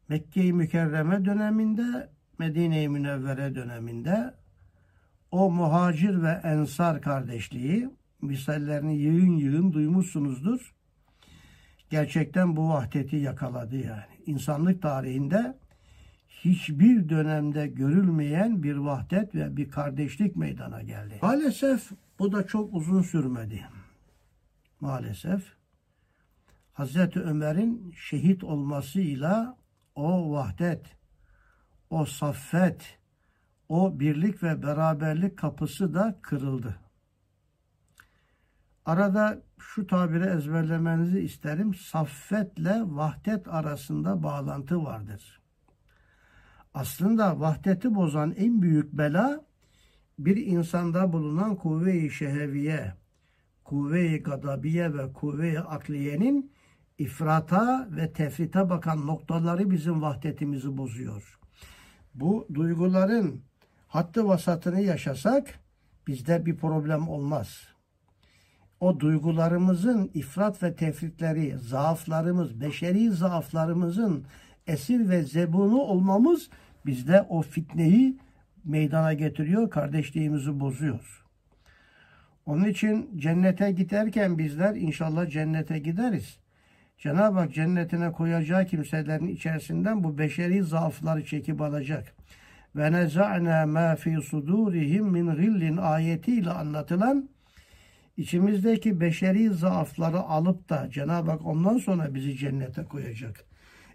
[0.10, 2.10] Mekke-i Mükerreme döneminde,
[2.40, 4.34] Medine-i Münevvere döneminde
[5.32, 7.90] o muhacir ve ensar kardeşliği
[8.22, 10.73] misallerini yığın yığın duymuşsunuzdur.
[11.94, 14.14] Gerçekten bu vahdeti yakaladı yani.
[14.26, 15.58] İnsanlık tarihinde
[16.28, 21.20] hiçbir dönemde görülmeyen bir vahdet ve bir kardeşlik meydana geldi.
[21.22, 23.66] Maalesef bu da çok uzun sürmedi.
[24.80, 25.44] Maalesef
[26.74, 29.58] Hazreti Ömer'in şehit olmasıyla
[29.96, 30.86] o vahdet,
[31.90, 32.98] o saffet,
[33.70, 36.76] o birlik ve beraberlik kapısı da kırıldı.
[38.86, 41.74] Arada şu tabiri ezberlemenizi isterim.
[41.74, 45.42] Saffetle vahdet arasında bağlantı vardır.
[46.74, 49.46] Aslında vahdeti bozan en büyük bela
[50.20, 52.94] bir insanda bulunan kuvve-i şeheviye,
[53.64, 56.52] kuvve-i gadabiye ve kuvve-i akliyenin
[56.98, 61.40] ifrata ve tefrite bakan noktaları bizim vahdetimizi bozuyor.
[62.14, 63.42] Bu duyguların
[63.88, 65.60] hattı vasatını yaşasak
[66.08, 67.73] bizde bir problem olmaz.
[68.84, 74.26] O duygularımızın ifrat ve tefritleri, zaaflarımız, beşeri zaaflarımızın
[74.68, 76.50] esir ve zebunu olmamız
[76.86, 78.18] bizde o fitneyi
[78.66, 81.26] meydana getiriyor, kardeşliğimizi bozuyor.
[82.46, 86.40] Onun için cennete giderken bizler inşallah cennete gideriz.
[86.98, 92.16] Cenab-ı Hak cennetine koyacağı kimselerin içerisinden bu beşeri zaafları çekip alacak.
[92.76, 97.33] Ve neza'na ma fi sudurihim min gillin ayetiyle anlatılan
[98.18, 103.46] içimizdeki beşeri zaafları alıp da Cenab-ı Hak ondan sonra bizi cennete koyacak.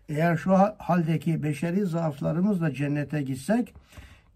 [0.09, 3.75] Eğer şu haldeki beşeri zaaflarımızla cennete gitsek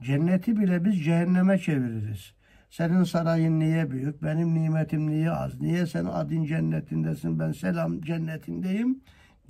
[0.03, 2.33] cenneti bile biz cehenneme çeviririz.
[2.71, 4.23] Senin sarayın niye büyük?
[4.23, 5.61] Benim nimetim niye az?
[5.61, 7.39] Niye sen adin cennetindesin?
[7.39, 9.01] Ben selam cennetindeyim.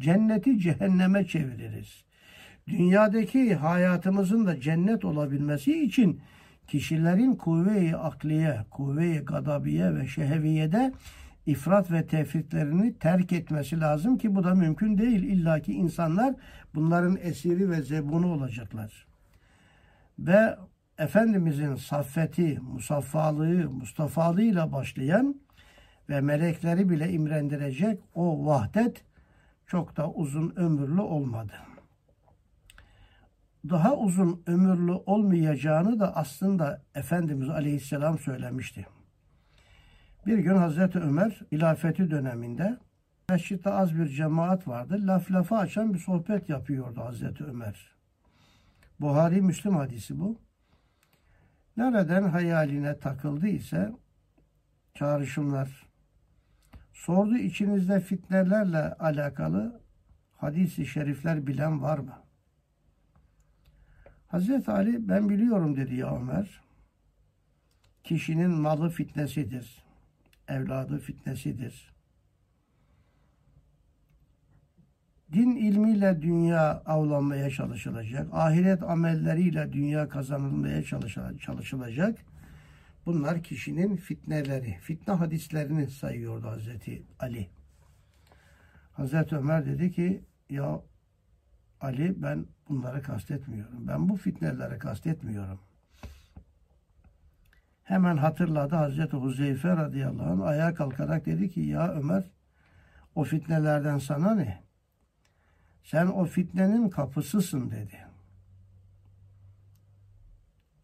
[0.01, 2.05] Cenneti cehenneme çeviririz.
[2.69, 6.21] Dünyadaki hayatımızın da cennet olabilmesi için
[6.67, 10.93] kişilerin kuvve-i akliye, kuvve-i gadabiye ve şeheviyede
[11.47, 15.23] ifrat ve tefritlerini terk etmesi lazım ki bu da mümkün değil.
[15.23, 16.35] İlla ki insanlar
[16.75, 19.07] bunların esiri ve zebunu olacaklar.
[20.19, 20.57] Ve
[20.99, 25.41] Efendimizin saffeti, musaffalığı, mustafalığıyla başlayan
[26.09, 29.05] ve melekleri bile imrendirecek o vahdet
[29.67, 31.53] çok da uzun ömürlü olmadı.
[33.71, 38.87] Daha uzun ömürlü olmayacağını da aslında Efendimiz Aleyhisselam söylemişti.
[40.27, 42.79] Bir gün Hazreti Ömer ilafeti döneminde
[43.29, 44.99] mescitte az bir cemaat vardı.
[45.01, 47.93] Laf lafa açan bir sohbet yapıyordu Hazreti Ömer.
[49.01, 50.39] Buhari Müslim hadisi bu.
[51.77, 53.93] Nereden hayaline takıldı ise
[54.95, 55.87] çağrışımlar
[56.93, 59.81] sordu içinizde fitnelerle alakalı
[60.37, 62.22] hadisi şerifler bilen var mı?
[64.33, 66.61] Hazreti Ali ben biliyorum dedi ya Ömer.
[68.05, 69.85] Kişinin malı fitnesidir.
[70.49, 71.93] Evladı fitnesidir.
[75.33, 78.29] Din ilmiyle dünya avlanmaya çalışılacak.
[78.33, 80.83] Ahiret amelleriyle dünya kazanılmaya
[81.39, 82.19] çalışılacak.
[83.07, 87.49] Bunlar kişinin fitneleri, fitne hadislerini sayıyordu Hazreti Ali.
[88.93, 90.81] Hazreti Ömer dedi ki ya
[91.83, 93.89] Ali ben bunları kastetmiyorum.
[93.89, 95.61] Ben bu fitneleri kastetmiyorum.
[97.83, 102.25] Hemen hatırladı Hazreti Huzeyfe radıyallahu anh ayağa kalkarak dedi ki ya Ömer
[103.15, 104.63] o fitnelerden sana ne?
[105.83, 107.99] Sen o fitnenin kapısısın dedi.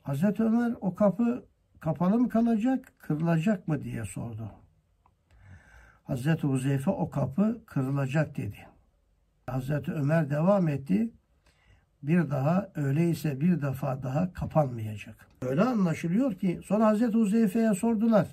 [0.02, 1.44] Hazreti Ömer o kapı
[1.80, 4.50] kapalı mı kalacak, kırılacak mı diye sordu.
[6.04, 8.67] Hazreti Huzeyfe o kapı kırılacak dedi.
[9.48, 11.10] Hazreti Ömer devam etti.
[12.02, 15.26] Bir daha öyleyse bir defa daha kapanmayacak.
[15.42, 18.26] Öyle anlaşılıyor ki sonra Hazreti Huzeyfe'ye sordular.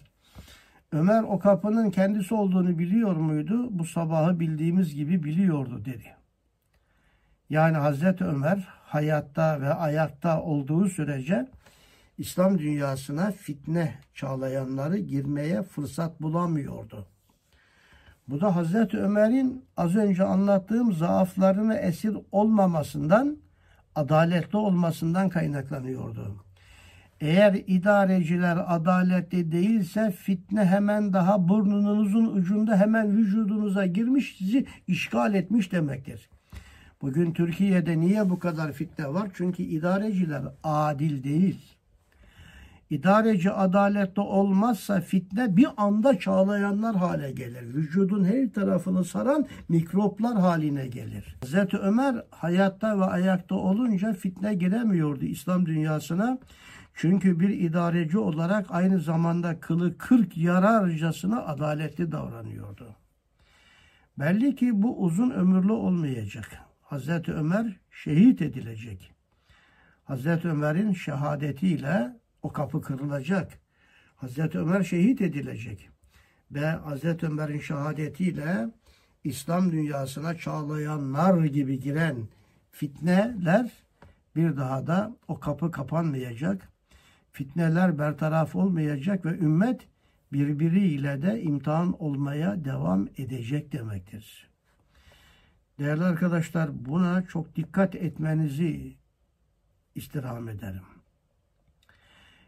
[0.92, 3.68] Ömer o kapının kendisi olduğunu biliyor muydu?
[3.70, 6.16] Bu sabahı bildiğimiz gibi biliyordu dedi.
[7.50, 11.48] Yani Hazreti Ömer hayatta ve ayakta olduğu sürece
[12.18, 17.08] İslam dünyasına fitne çağlayanları girmeye fırsat bulamıyordu.
[18.28, 23.38] Bu da Hazreti Ömer'in az önce anlattığım zaaflarını esir olmamasından,
[23.96, 26.46] adaletli olmasından kaynaklanıyordu.
[27.20, 35.72] Eğer idareciler adaletli değilse fitne hemen daha burnunuzun ucunda hemen vücudunuza girmiş sizi işgal etmiş
[35.72, 36.30] demektir.
[37.02, 39.30] Bugün Türkiye'de niye bu kadar fitne var?
[39.34, 41.75] Çünkü idareciler adil değil.
[42.96, 47.74] İdareci adaletli olmazsa fitne bir anda çağlayanlar hale gelir.
[47.74, 51.38] Vücudun her tarafını saran mikroplar haline gelir.
[51.46, 51.74] Hz.
[51.74, 56.38] Ömer hayatta ve ayakta olunca fitne giremiyordu İslam dünyasına.
[56.94, 62.96] Çünkü bir idareci olarak aynı zamanda kılı kırk yararcasına adaletli davranıyordu.
[64.20, 66.60] Belli ki bu uzun ömürlü olmayacak.
[66.82, 69.12] Hazreti Ömer şehit edilecek.
[70.04, 73.60] Hazreti Ömer'in şehadetiyle o kapı kırılacak.
[74.16, 75.90] Hazreti Ömer şehit edilecek.
[76.52, 78.70] Ve Hazreti Ömer'in şehadetiyle
[79.24, 82.28] İslam dünyasına çağlayanlar gibi giren
[82.72, 83.72] fitneler
[84.36, 86.70] bir daha da o kapı kapanmayacak.
[87.32, 89.88] Fitneler bertaraf olmayacak ve ümmet
[90.34, 94.50] birbiriyle de imtihan olmaya devam edecek demektir.
[95.80, 98.98] Değerli arkadaşlar buna çok dikkat etmenizi
[99.96, 100.95] istirham ederim.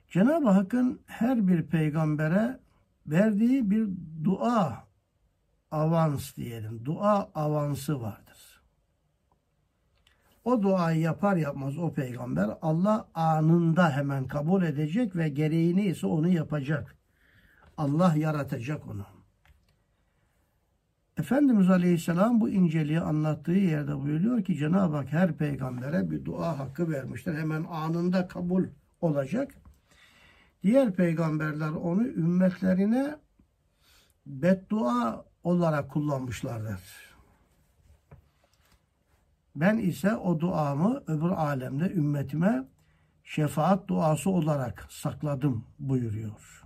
[0.08, 2.60] Cenab-ı Hakk'ın her bir peygambere
[3.08, 3.88] verdiği bir
[4.24, 4.88] dua
[5.72, 6.86] avans diyelim.
[6.86, 8.62] Dua avansı vardır.
[10.43, 16.28] O duayı yapar yapmaz o peygamber Allah anında hemen kabul edecek ve gereğini ise onu
[16.28, 16.95] yapacak.
[17.78, 19.05] Allah yaratacak onu.
[21.18, 26.91] Efendimiz Aleyhisselam bu inceliği anlattığı yerde buyuruyor ki Cenab-ı Hak her peygambere bir dua hakkı
[26.91, 27.34] vermiştir.
[27.34, 28.66] Hemen anında kabul
[29.01, 29.53] olacak.
[30.64, 33.16] Diğer peygamberler onu ümmetlerine
[34.26, 36.82] beddua olarak kullanmışlardır.
[39.55, 42.68] Ben ise o duamı öbür alemde ümmetime
[43.24, 46.64] şefaat duası olarak sakladım buyuruyor.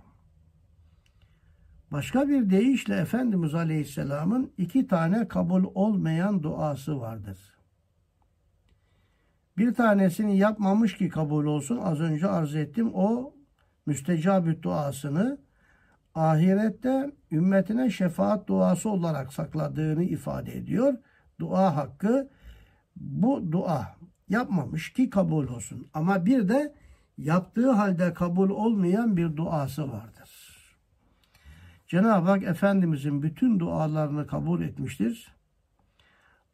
[1.92, 7.38] Başka bir deyişle Efendimiz Aleyhisselam'ın iki tane kabul olmayan duası vardır.
[9.58, 11.78] Bir tanesini yapmamış ki kabul olsun.
[11.78, 12.90] Az önce arz ettim.
[12.94, 13.34] O
[13.86, 15.38] müstecabü duasını
[16.14, 20.94] ahirette ümmetine şefaat duası olarak sakladığını ifade ediyor.
[21.40, 22.28] Dua hakkı
[22.96, 23.96] bu dua
[24.28, 25.88] yapmamış ki kabul olsun.
[25.94, 26.74] Ama bir de
[27.18, 30.30] yaptığı halde kabul olmayan bir duası vardır.
[31.86, 35.34] Cenab-ı Hak Efendimizin bütün dualarını kabul etmiştir.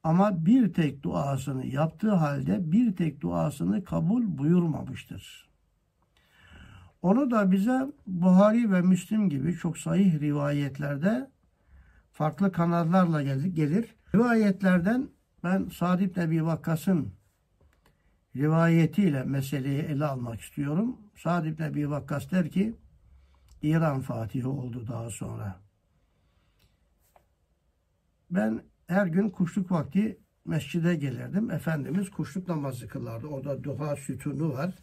[0.02, 5.47] Ama bir tek duasını yaptığı halde bir tek duasını kabul buyurmamıştır.
[7.02, 11.30] Onu da bize Buhari ve Müslim gibi çok sahih rivayetlerde
[12.12, 13.94] farklı kanallarla gelir.
[14.14, 15.08] Rivayetlerden
[15.44, 17.12] ben Sa'd ibn Ebi Vakkas'ın
[18.36, 20.96] rivayetiyle meseleyi ele almak istiyorum.
[21.16, 22.74] Sa'd ibn Ebi Vakkas der ki
[23.62, 25.60] İran Fatihi oldu daha sonra.
[28.30, 31.50] Ben her gün kuşluk vakti mescide gelirdim.
[31.50, 33.26] Efendimiz kuşluk namazı kılardı.
[33.26, 34.74] Orada duha sütunu var.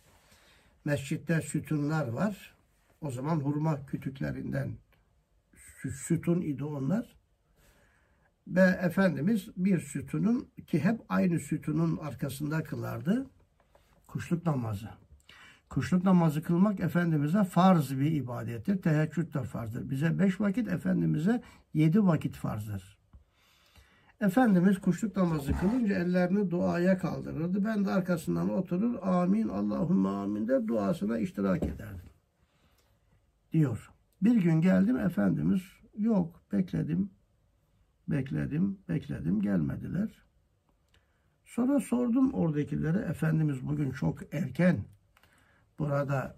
[0.85, 2.55] Mescitte sütunlar var.
[3.01, 4.77] O zaman hurma kütüklerinden
[5.93, 7.15] sütun idi onlar.
[8.47, 13.29] Ve Efendimiz bir sütunun ki hep aynı sütunun arkasında kılardı.
[14.07, 14.89] Kuşluk namazı.
[15.69, 18.81] Kuşluk namazı kılmak Efendimiz'e farz bir ibadettir.
[18.81, 19.89] Teheccüd de farzdır.
[19.89, 21.41] Bize beş vakit, Efendimiz'e
[21.73, 22.94] yedi vakit farzdır.
[24.21, 27.65] Efendimiz kuşluk namazı kılınca ellerini duaya kaldırırdı.
[27.65, 32.09] Ben de arkasından oturur amin Allahümme amin der duasına iştirak ederdim.
[33.53, 33.91] Diyor.
[34.21, 35.61] Bir gün geldim Efendimiz
[35.97, 37.09] yok bekledim
[38.07, 40.25] bekledim bekledim gelmediler.
[41.45, 44.85] Sonra sordum oradakilere Efendimiz bugün çok erken
[45.79, 46.37] burada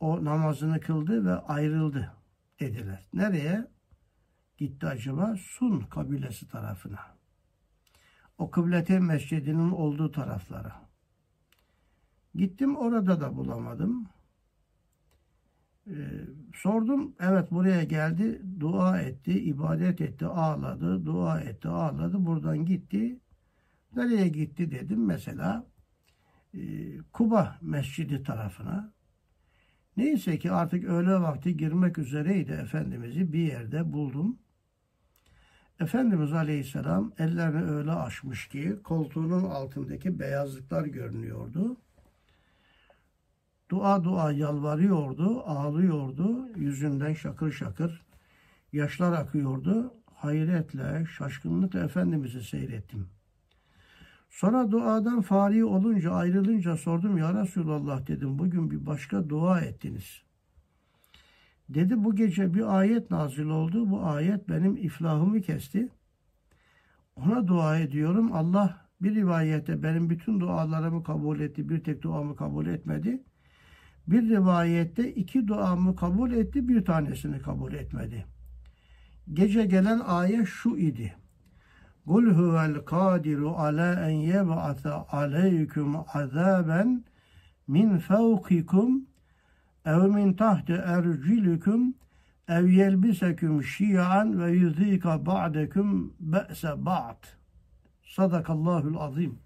[0.00, 2.12] o namazını kıldı ve ayrıldı
[2.60, 3.08] dediler.
[3.14, 3.66] Nereye?
[4.62, 5.36] Gitti acaba?
[5.36, 7.00] Sun kabilesi tarafına.
[8.38, 10.88] O kıblete mescidinin olduğu taraflara.
[12.34, 14.08] Gittim orada da bulamadım.
[15.86, 15.92] Ee,
[16.54, 17.14] sordum.
[17.20, 18.42] Evet buraya geldi.
[18.60, 19.40] Dua etti.
[19.40, 20.26] ibadet etti.
[20.26, 21.06] Ağladı.
[21.06, 21.68] Dua etti.
[21.68, 22.26] Ağladı.
[22.26, 23.20] Buradan gitti.
[23.96, 25.06] Nereye gitti dedim.
[25.06, 25.66] Mesela
[26.54, 26.60] e,
[27.12, 28.92] Kuba Mescidi tarafına.
[29.96, 34.41] Neyse ki artık öğle vakti girmek üzereydi Efendimiz'i bir yerde buldum.
[35.82, 41.76] Efendimiz Aleyhisselam ellerini öyle açmış ki koltuğunun altındaki beyazlıklar görünüyordu.
[43.70, 46.48] Dua dua yalvarıyordu, ağlıyordu.
[46.56, 48.02] Yüzünden şakır şakır
[48.72, 49.94] yaşlar akıyordu.
[50.14, 53.22] Hayretle, şaşkınlıkla Efendimiz'i seyrettim.''
[54.32, 60.22] Sonra duadan fari olunca ayrılınca sordum ya Resulallah dedim bugün bir başka dua ettiniz.
[61.68, 63.90] Dedi bu gece bir ayet nazil oldu.
[63.90, 65.88] Bu ayet benim iflahımı kesti.
[67.16, 68.32] Ona dua ediyorum.
[68.32, 71.68] Allah bir rivayette benim bütün dualarımı kabul etti.
[71.68, 73.22] Bir tek duamı kabul etmedi.
[74.06, 76.68] Bir rivayette iki duamı kabul etti.
[76.68, 78.24] Bir tanesini kabul etmedi.
[79.32, 81.14] Gece gelen ayet şu idi.
[82.06, 87.04] Kul huvel kadiru ala en yeb'ate aleykum azaben
[87.68, 89.06] min fevkikum
[89.86, 91.94] ev min tahti ercilikum
[92.48, 97.24] ev yelbiseküm şiyan ve yuzika ba'dekum be'se ba'd.
[98.02, 99.38] Sadakallahul azim.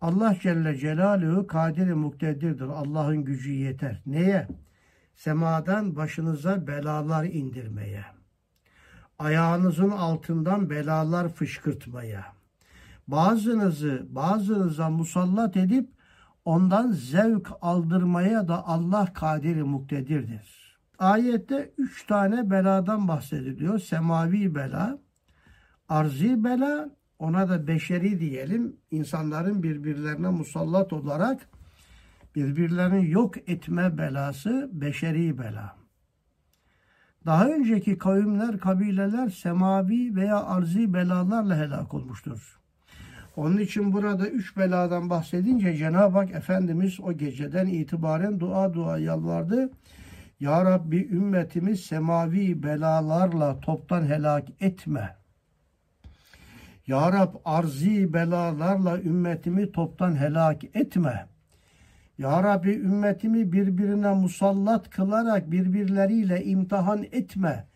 [0.00, 2.68] Allah Celle Celaluhu kadir muktedirdir.
[2.68, 4.02] Allah'ın gücü yeter.
[4.06, 4.48] Neye?
[5.16, 8.04] Semadan başınıza belalar indirmeye
[9.18, 12.26] ayağınızın altından belalar fışkırtmaya,
[13.08, 15.90] bazınızı bazınıza musallat edip
[16.48, 20.78] ondan zevk aldırmaya da Allah kadiri muktedirdir.
[20.98, 23.78] Ayette üç tane beladan bahsediliyor.
[23.78, 24.98] Semavi bela,
[25.88, 28.76] arzi bela, ona da beşeri diyelim.
[28.90, 31.48] İnsanların birbirlerine musallat olarak
[32.34, 35.76] birbirlerini yok etme belası beşeri bela.
[37.26, 42.57] Daha önceki kavimler, kabileler semavi veya arzi belalarla helak olmuştur.
[43.38, 49.70] Onun için burada üç beladan bahsedince Cenab-ı Hak Efendimiz o geceden itibaren dua dua yalvardı.
[50.40, 55.16] Ya Rabbi ümmetimi semavi belalarla toptan helak etme.
[56.86, 61.26] Ya Rab arzi belalarla ümmetimi toptan helak etme.
[62.18, 67.66] Ya Rabbi ümmetimi birbirine musallat kılarak birbirleriyle imtihan etme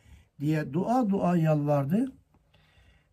[0.40, 2.12] diye dua dua yalvardı.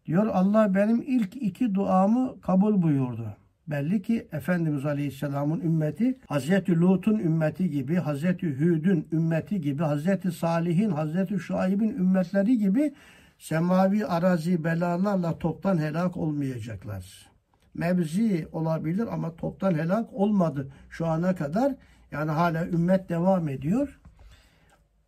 [0.10, 3.36] Diyor Allah benim ilk iki duamı kabul buyurdu.
[3.68, 10.90] Belli ki Efendimiz Aleyhisselam'ın ümmeti Hazreti Lut'un ümmeti gibi, Hazreti Hud'un ümmeti gibi, Hazreti Salih'in,
[10.90, 12.94] Hazreti Şuayb'in ümmetleri gibi
[13.38, 17.30] semavi arazi belalarla toptan helak olmayacaklar.
[17.74, 21.76] Mevzi olabilir ama toptan helak olmadı şu ana kadar.
[22.12, 24.00] Yani hala ümmet devam ediyor.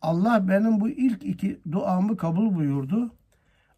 [0.02, 3.12] Allah benim bu ilk iki duamı kabul buyurdu.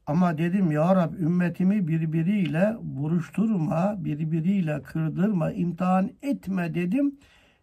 [0.07, 7.19] Ama dedim ya Rab ümmetimi birbiriyle vuruşturma, birbiriyle kırdırma, imtihan etme dedim.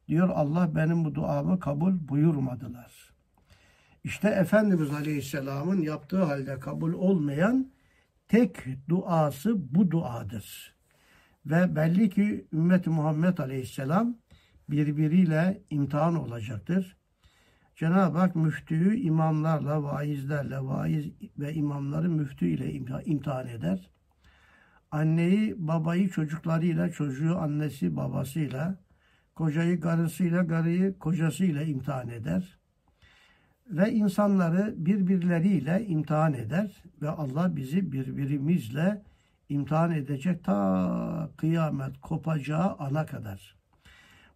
[0.08, 3.12] Diyor Allah benim bu duamı kabul buyurmadılar.
[4.04, 7.72] İşte Efendimiz Aleyhisselam'ın yaptığı halde kabul olmayan
[8.28, 10.76] tek duası bu duadır.
[11.46, 14.18] Ve belli ki ümmet Muhammed Aleyhisselam
[14.70, 16.98] birbiriyle imtihan olacaktır.
[17.76, 21.06] Cenab-ı Hak müftüyü imamlarla, vaizlerle, vaiz
[21.40, 22.74] ve imamları müftü ile
[23.06, 23.90] imtihan eder.
[24.92, 28.76] Anneyi, babayı çocuklarıyla, çocuğu annesi babasıyla,
[29.36, 32.58] kocayı karısıyla, karıyı kocasıyla imtihan eder.
[33.68, 36.84] Ve insanları birbirleriyle imtihan eder.
[37.02, 39.04] Ve Allah bizi birbirimizle
[39.50, 43.56] imtihan edecek ta kıyamet kopacağı ana kadar.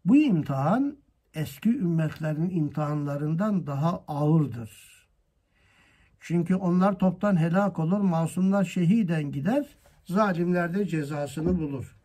[0.05, 0.97] Bu imtihan
[1.35, 4.95] eski ümmetlerin imtihanlarından daha ağırdır.
[6.19, 9.65] Çünkü onlar toptan helak olur, masumlar şehiden gider,
[10.05, 11.95] zalimler de cezasını bulur.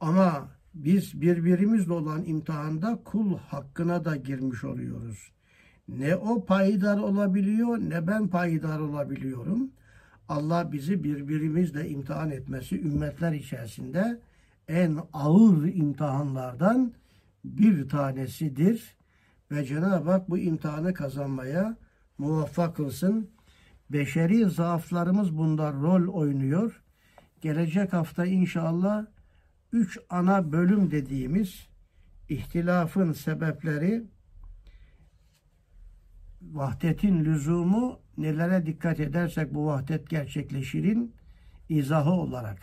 [0.00, 5.32] Ama biz birbirimizle olan imtihanda kul hakkına da girmiş oluyoruz.
[5.88, 9.70] Ne o payidar olabiliyor ne ben payidar olabiliyorum.
[10.28, 14.20] Allah bizi birbirimizle imtihan etmesi ümmetler içerisinde
[14.68, 16.92] en ağır imtihanlardan
[17.46, 18.96] bir tanesidir.
[19.50, 21.76] Ve Cenab-ı Hak bu imtihanı kazanmaya
[22.18, 23.30] muvaffak kılsın.
[23.90, 26.82] Beşeri zaaflarımız bunda rol oynuyor.
[27.40, 29.06] Gelecek hafta inşallah
[29.72, 31.66] üç ana bölüm dediğimiz
[32.28, 34.04] ihtilafın sebepleri,
[36.42, 41.14] vahdetin lüzumu, nelere dikkat edersek bu vahdet gerçekleşirin
[41.68, 42.58] izahı olarak.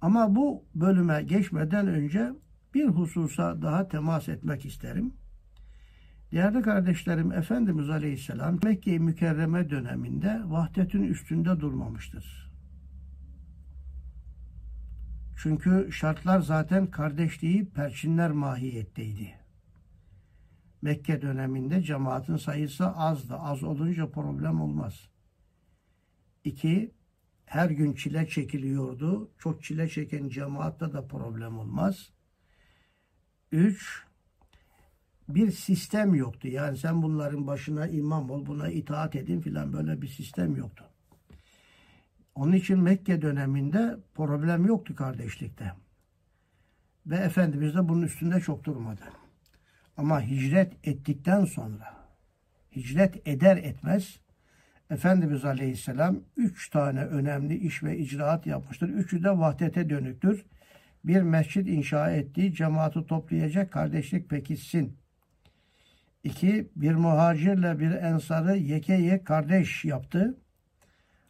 [0.00, 2.32] Ama bu bölüme geçmeden önce
[2.74, 5.14] bir hususa daha temas etmek isterim.
[6.32, 12.52] Değerli kardeşlerim, Efendimiz Aleyhisselam Mekke-i Mükerreme döneminde vahdetin üstünde durmamıştır.
[15.42, 19.34] Çünkü şartlar zaten kardeşliği perçinler mahiyetteydi.
[20.82, 23.34] Mekke döneminde cemaatin sayısı azdı.
[23.34, 25.08] Az olunca problem olmaz.
[26.44, 26.94] İki,
[27.44, 29.30] her gün çile çekiliyordu.
[29.38, 32.12] Çok çile çeken cemaatta da problem olmaz.
[33.52, 34.02] Üç,
[35.28, 36.48] bir sistem yoktu.
[36.48, 40.84] Yani sen bunların başına imam ol, buna itaat edin filan böyle bir sistem yoktu.
[42.34, 45.72] Onun için Mekke döneminde problem yoktu kardeşlikte.
[47.06, 49.02] Ve Efendimiz de bunun üstünde çok durmadı.
[49.96, 51.96] Ama hicret ettikten sonra,
[52.76, 54.20] hicret eder etmez,
[54.90, 58.88] Efendimiz Aleyhisselam üç tane önemli iş ve icraat yapmıştır.
[58.88, 60.44] Üçü de vahdete dönüktür
[61.04, 64.96] bir mescit inşa ettiği cemaati toplayacak kardeşlik pekişsin.
[66.24, 70.38] İki, bir muhacirle bir ensarı yeke yek kardeş yaptı.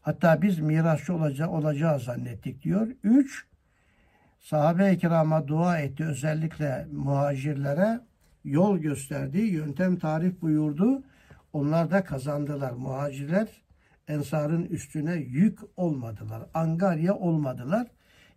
[0.03, 2.89] Hatta biz mirasçı olacağı, olacağız zannettik diyor.
[3.03, 3.47] Üç,
[4.41, 6.05] sahabe-i kirama dua etti.
[6.05, 8.01] Özellikle muhacirlere
[8.45, 11.03] yol gösterdi, yöntem tarif buyurdu.
[11.53, 12.71] Onlar da kazandılar.
[12.71, 13.49] Muhacirler
[14.09, 16.43] ensarın üstüne yük olmadılar.
[16.55, 17.87] Angarya olmadılar.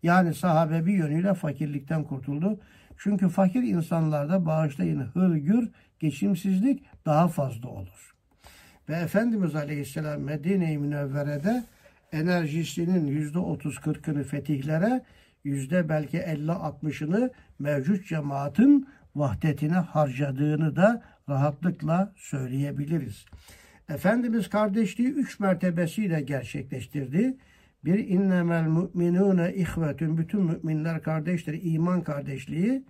[0.05, 2.59] Yani sahabe bir yönüyle fakirlikten kurtuldu.
[2.97, 8.15] Çünkü fakir insanlarda bağışlayın hırgür, geçimsizlik daha fazla olur.
[8.89, 11.63] Ve Efendimiz Aleyhisselam Medine-i Münevvere'de
[12.11, 15.03] enerjisinin yüzde otuz kırkını fetihlere,
[15.43, 23.25] yüzde belki elli altmışını mevcut cemaatin vahdetine harcadığını da rahatlıkla söyleyebiliriz.
[23.89, 27.37] Efendimiz kardeşliği üç mertebesiyle gerçekleştirdi.
[27.85, 30.17] Bir innemel mu'minune ihvetün.
[30.17, 31.59] Bütün müminler kardeştir.
[31.63, 32.83] iman kardeşliği.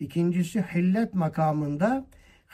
[0.00, 2.06] İkincisi hillet makamında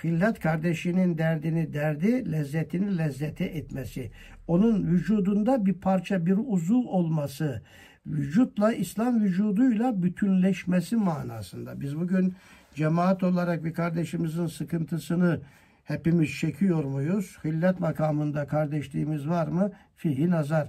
[0.05, 4.11] hillet kardeşinin derdini derdi, lezzetini lezzete etmesi.
[4.49, 7.63] Onun vücudunda bir parça, bir uzuv olması
[8.07, 11.81] vücutla İslam vücuduyla bütünleşmesi manasında.
[11.81, 12.35] Biz bugün
[12.75, 15.41] cemaat olarak bir kardeşimizin sıkıntısını
[15.85, 17.39] hepimiz çekiyor muyuz?
[17.45, 19.73] Hillet makamında kardeşliğimiz var mı?
[19.97, 20.69] Fihi nazar.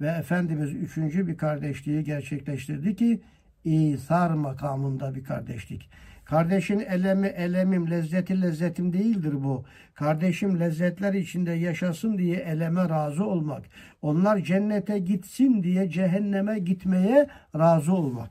[0.00, 3.20] Ve Efendimiz üçüncü bir kardeşliği gerçekleştirdi ki
[3.64, 5.90] İthar makamında bir kardeşlik.
[6.24, 9.64] Kardeşin elemi elemim, lezzeti lezzetim değildir bu.
[9.94, 13.62] Kardeşim lezzetler içinde yaşasın diye eleme razı olmak.
[14.02, 17.28] Onlar cennete gitsin diye cehenneme gitmeye
[17.58, 18.30] razı olmak.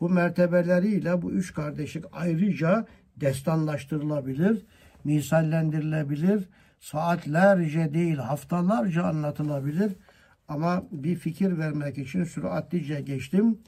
[0.00, 2.86] Bu mertebeleriyle bu üç kardeşlik ayrıca
[3.16, 4.62] destanlaştırılabilir,
[5.04, 6.48] misallendirilebilir.
[6.80, 9.92] Saatlerce değil haftalarca anlatılabilir.
[10.48, 13.58] Ama bir fikir vermek için süratlice geçtim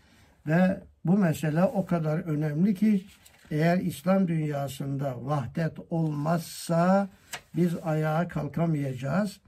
[0.47, 3.05] ve bu mesele o kadar önemli ki
[3.51, 7.09] eğer İslam dünyasında vahdet olmazsa
[7.57, 9.41] biz ayağa kalkamayacağız.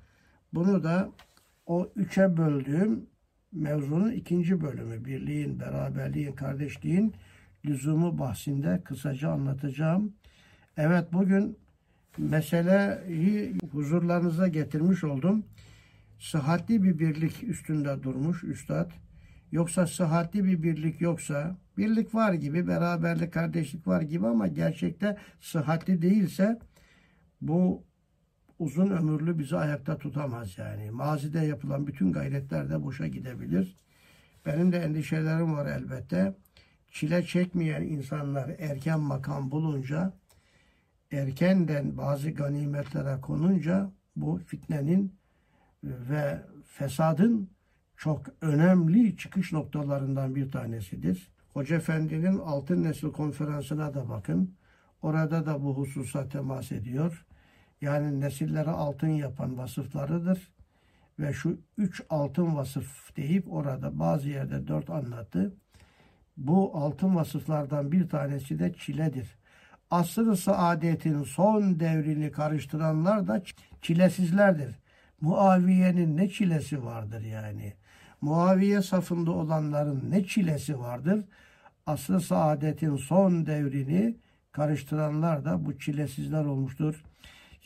[0.55, 1.09] Bunu da
[1.67, 3.07] o üçe böldüğüm
[3.53, 7.15] mevzunun ikinci bölümü birliğin, beraberliğin, kardeşliğin
[7.65, 10.13] lüzumu bahsinde kısaca anlatacağım.
[10.77, 11.59] Evet bugün
[12.19, 15.45] meseleyi huzurlarınıza getirmiş oldum.
[16.19, 18.91] Sıhhatli bir birlik üstünde durmuş üstad.
[19.53, 26.03] Yoksa sıhhatli bir birlik yoksa, birlik var gibi, beraberlik, kardeşlik var gibi ama gerçekte sıhhatli
[26.03, 26.59] değilse
[27.41, 27.85] bu
[28.59, 30.91] uzun ömürlü bizi ayakta tutamaz yani.
[30.91, 33.77] Mazide yapılan bütün gayretler de boşa gidebilir.
[34.47, 36.35] Benim de endişelerim var elbette.
[36.91, 40.13] Çile çekmeyen insanlar erken makam bulunca,
[41.13, 45.18] erkenden bazı ganimetlere konunca bu fitnenin
[45.85, 47.51] ve fesadın
[47.97, 51.29] çok önemli çıkış noktalarından bir tanesidir.
[51.53, 54.55] Hoca Efendi'nin Altın Nesil konferansına da bakın.
[55.03, 57.27] Orada da bu hususa temas ediyor.
[57.81, 60.53] Yani nesilleri altın yapan vasıflarıdır.
[61.19, 65.55] Ve şu üç altın vasıf deyip orada bazı yerde dört anlattı.
[66.37, 69.39] Bu altın vasıflardan bir tanesi de çiledir.
[69.91, 73.43] Asr-ı saadetin son devrini karıştıranlar da
[73.83, 74.79] çilesizlerdir.
[75.21, 77.73] Muaviye'nin ne çilesi vardır yani.
[78.21, 81.25] Muaviye safında olanların ne çilesi vardır.
[81.87, 84.17] Asr-ı saadetin son devrini
[84.53, 87.05] karıştıranlar da bu çilesizler olmuştur.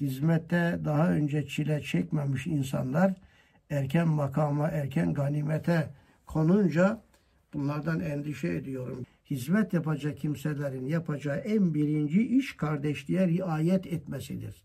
[0.00, 3.14] Hizmette daha önce çile çekmemiş insanlar
[3.70, 5.90] erken makama, erken ganimete
[6.26, 7.00] konunca
[7.54, 9.06] bunlardan endişe ediyorum.
[9.30, 14.62] Hizmet yapacak kimselerin yapacağı en birinci iş kardeşliğe riayet etmesidir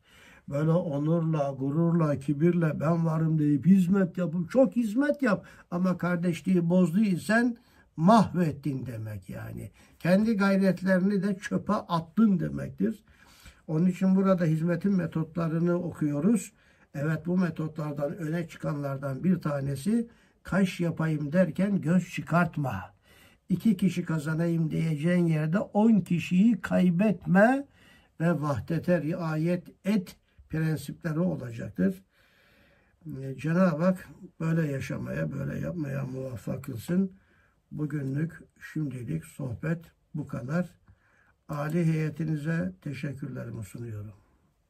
[0.49, 7.57] böyle onurla, gururla, kibirle ben varım deyip hizmet yapıp çok hizmet yap ama kardeşliği bozduysan
[7.95, 9.71] mahvettin demek yani.
[9.99, 13.03] Kendi gayretlerini de çöpe attın demektir.
[13.67, 16.51] Onun için burada hizmetin metotlarını okuyoruz.
[16.95, 20.07] Evet bu metotlardan öne çıkanlardan bir tanesi
[20.43, 22.81] kaş yapayım derken göz çıkartma.
[23.49, 27.65] İki kişi kazanayım diyeceğin yerde on kişiyi kaybetme
[28.19, 30.17] ve vahdete riayet et
[30.49, 32.03] prensipleri olacaktır.
[33.05, 34.07] Ee, Cenab-ı Hak
[34.39, 37.11] böyle yaşamaya, böyle yapmaya muvaffak kılsın.
[37.71, 38.39] Bugünlük,
[38.73, 39.85] şimdilik sohbet
[40.15, 40.69] bu kadar.
[41.49, 44.13] Ali heyetinize teşekkürlerimi sunuyorum.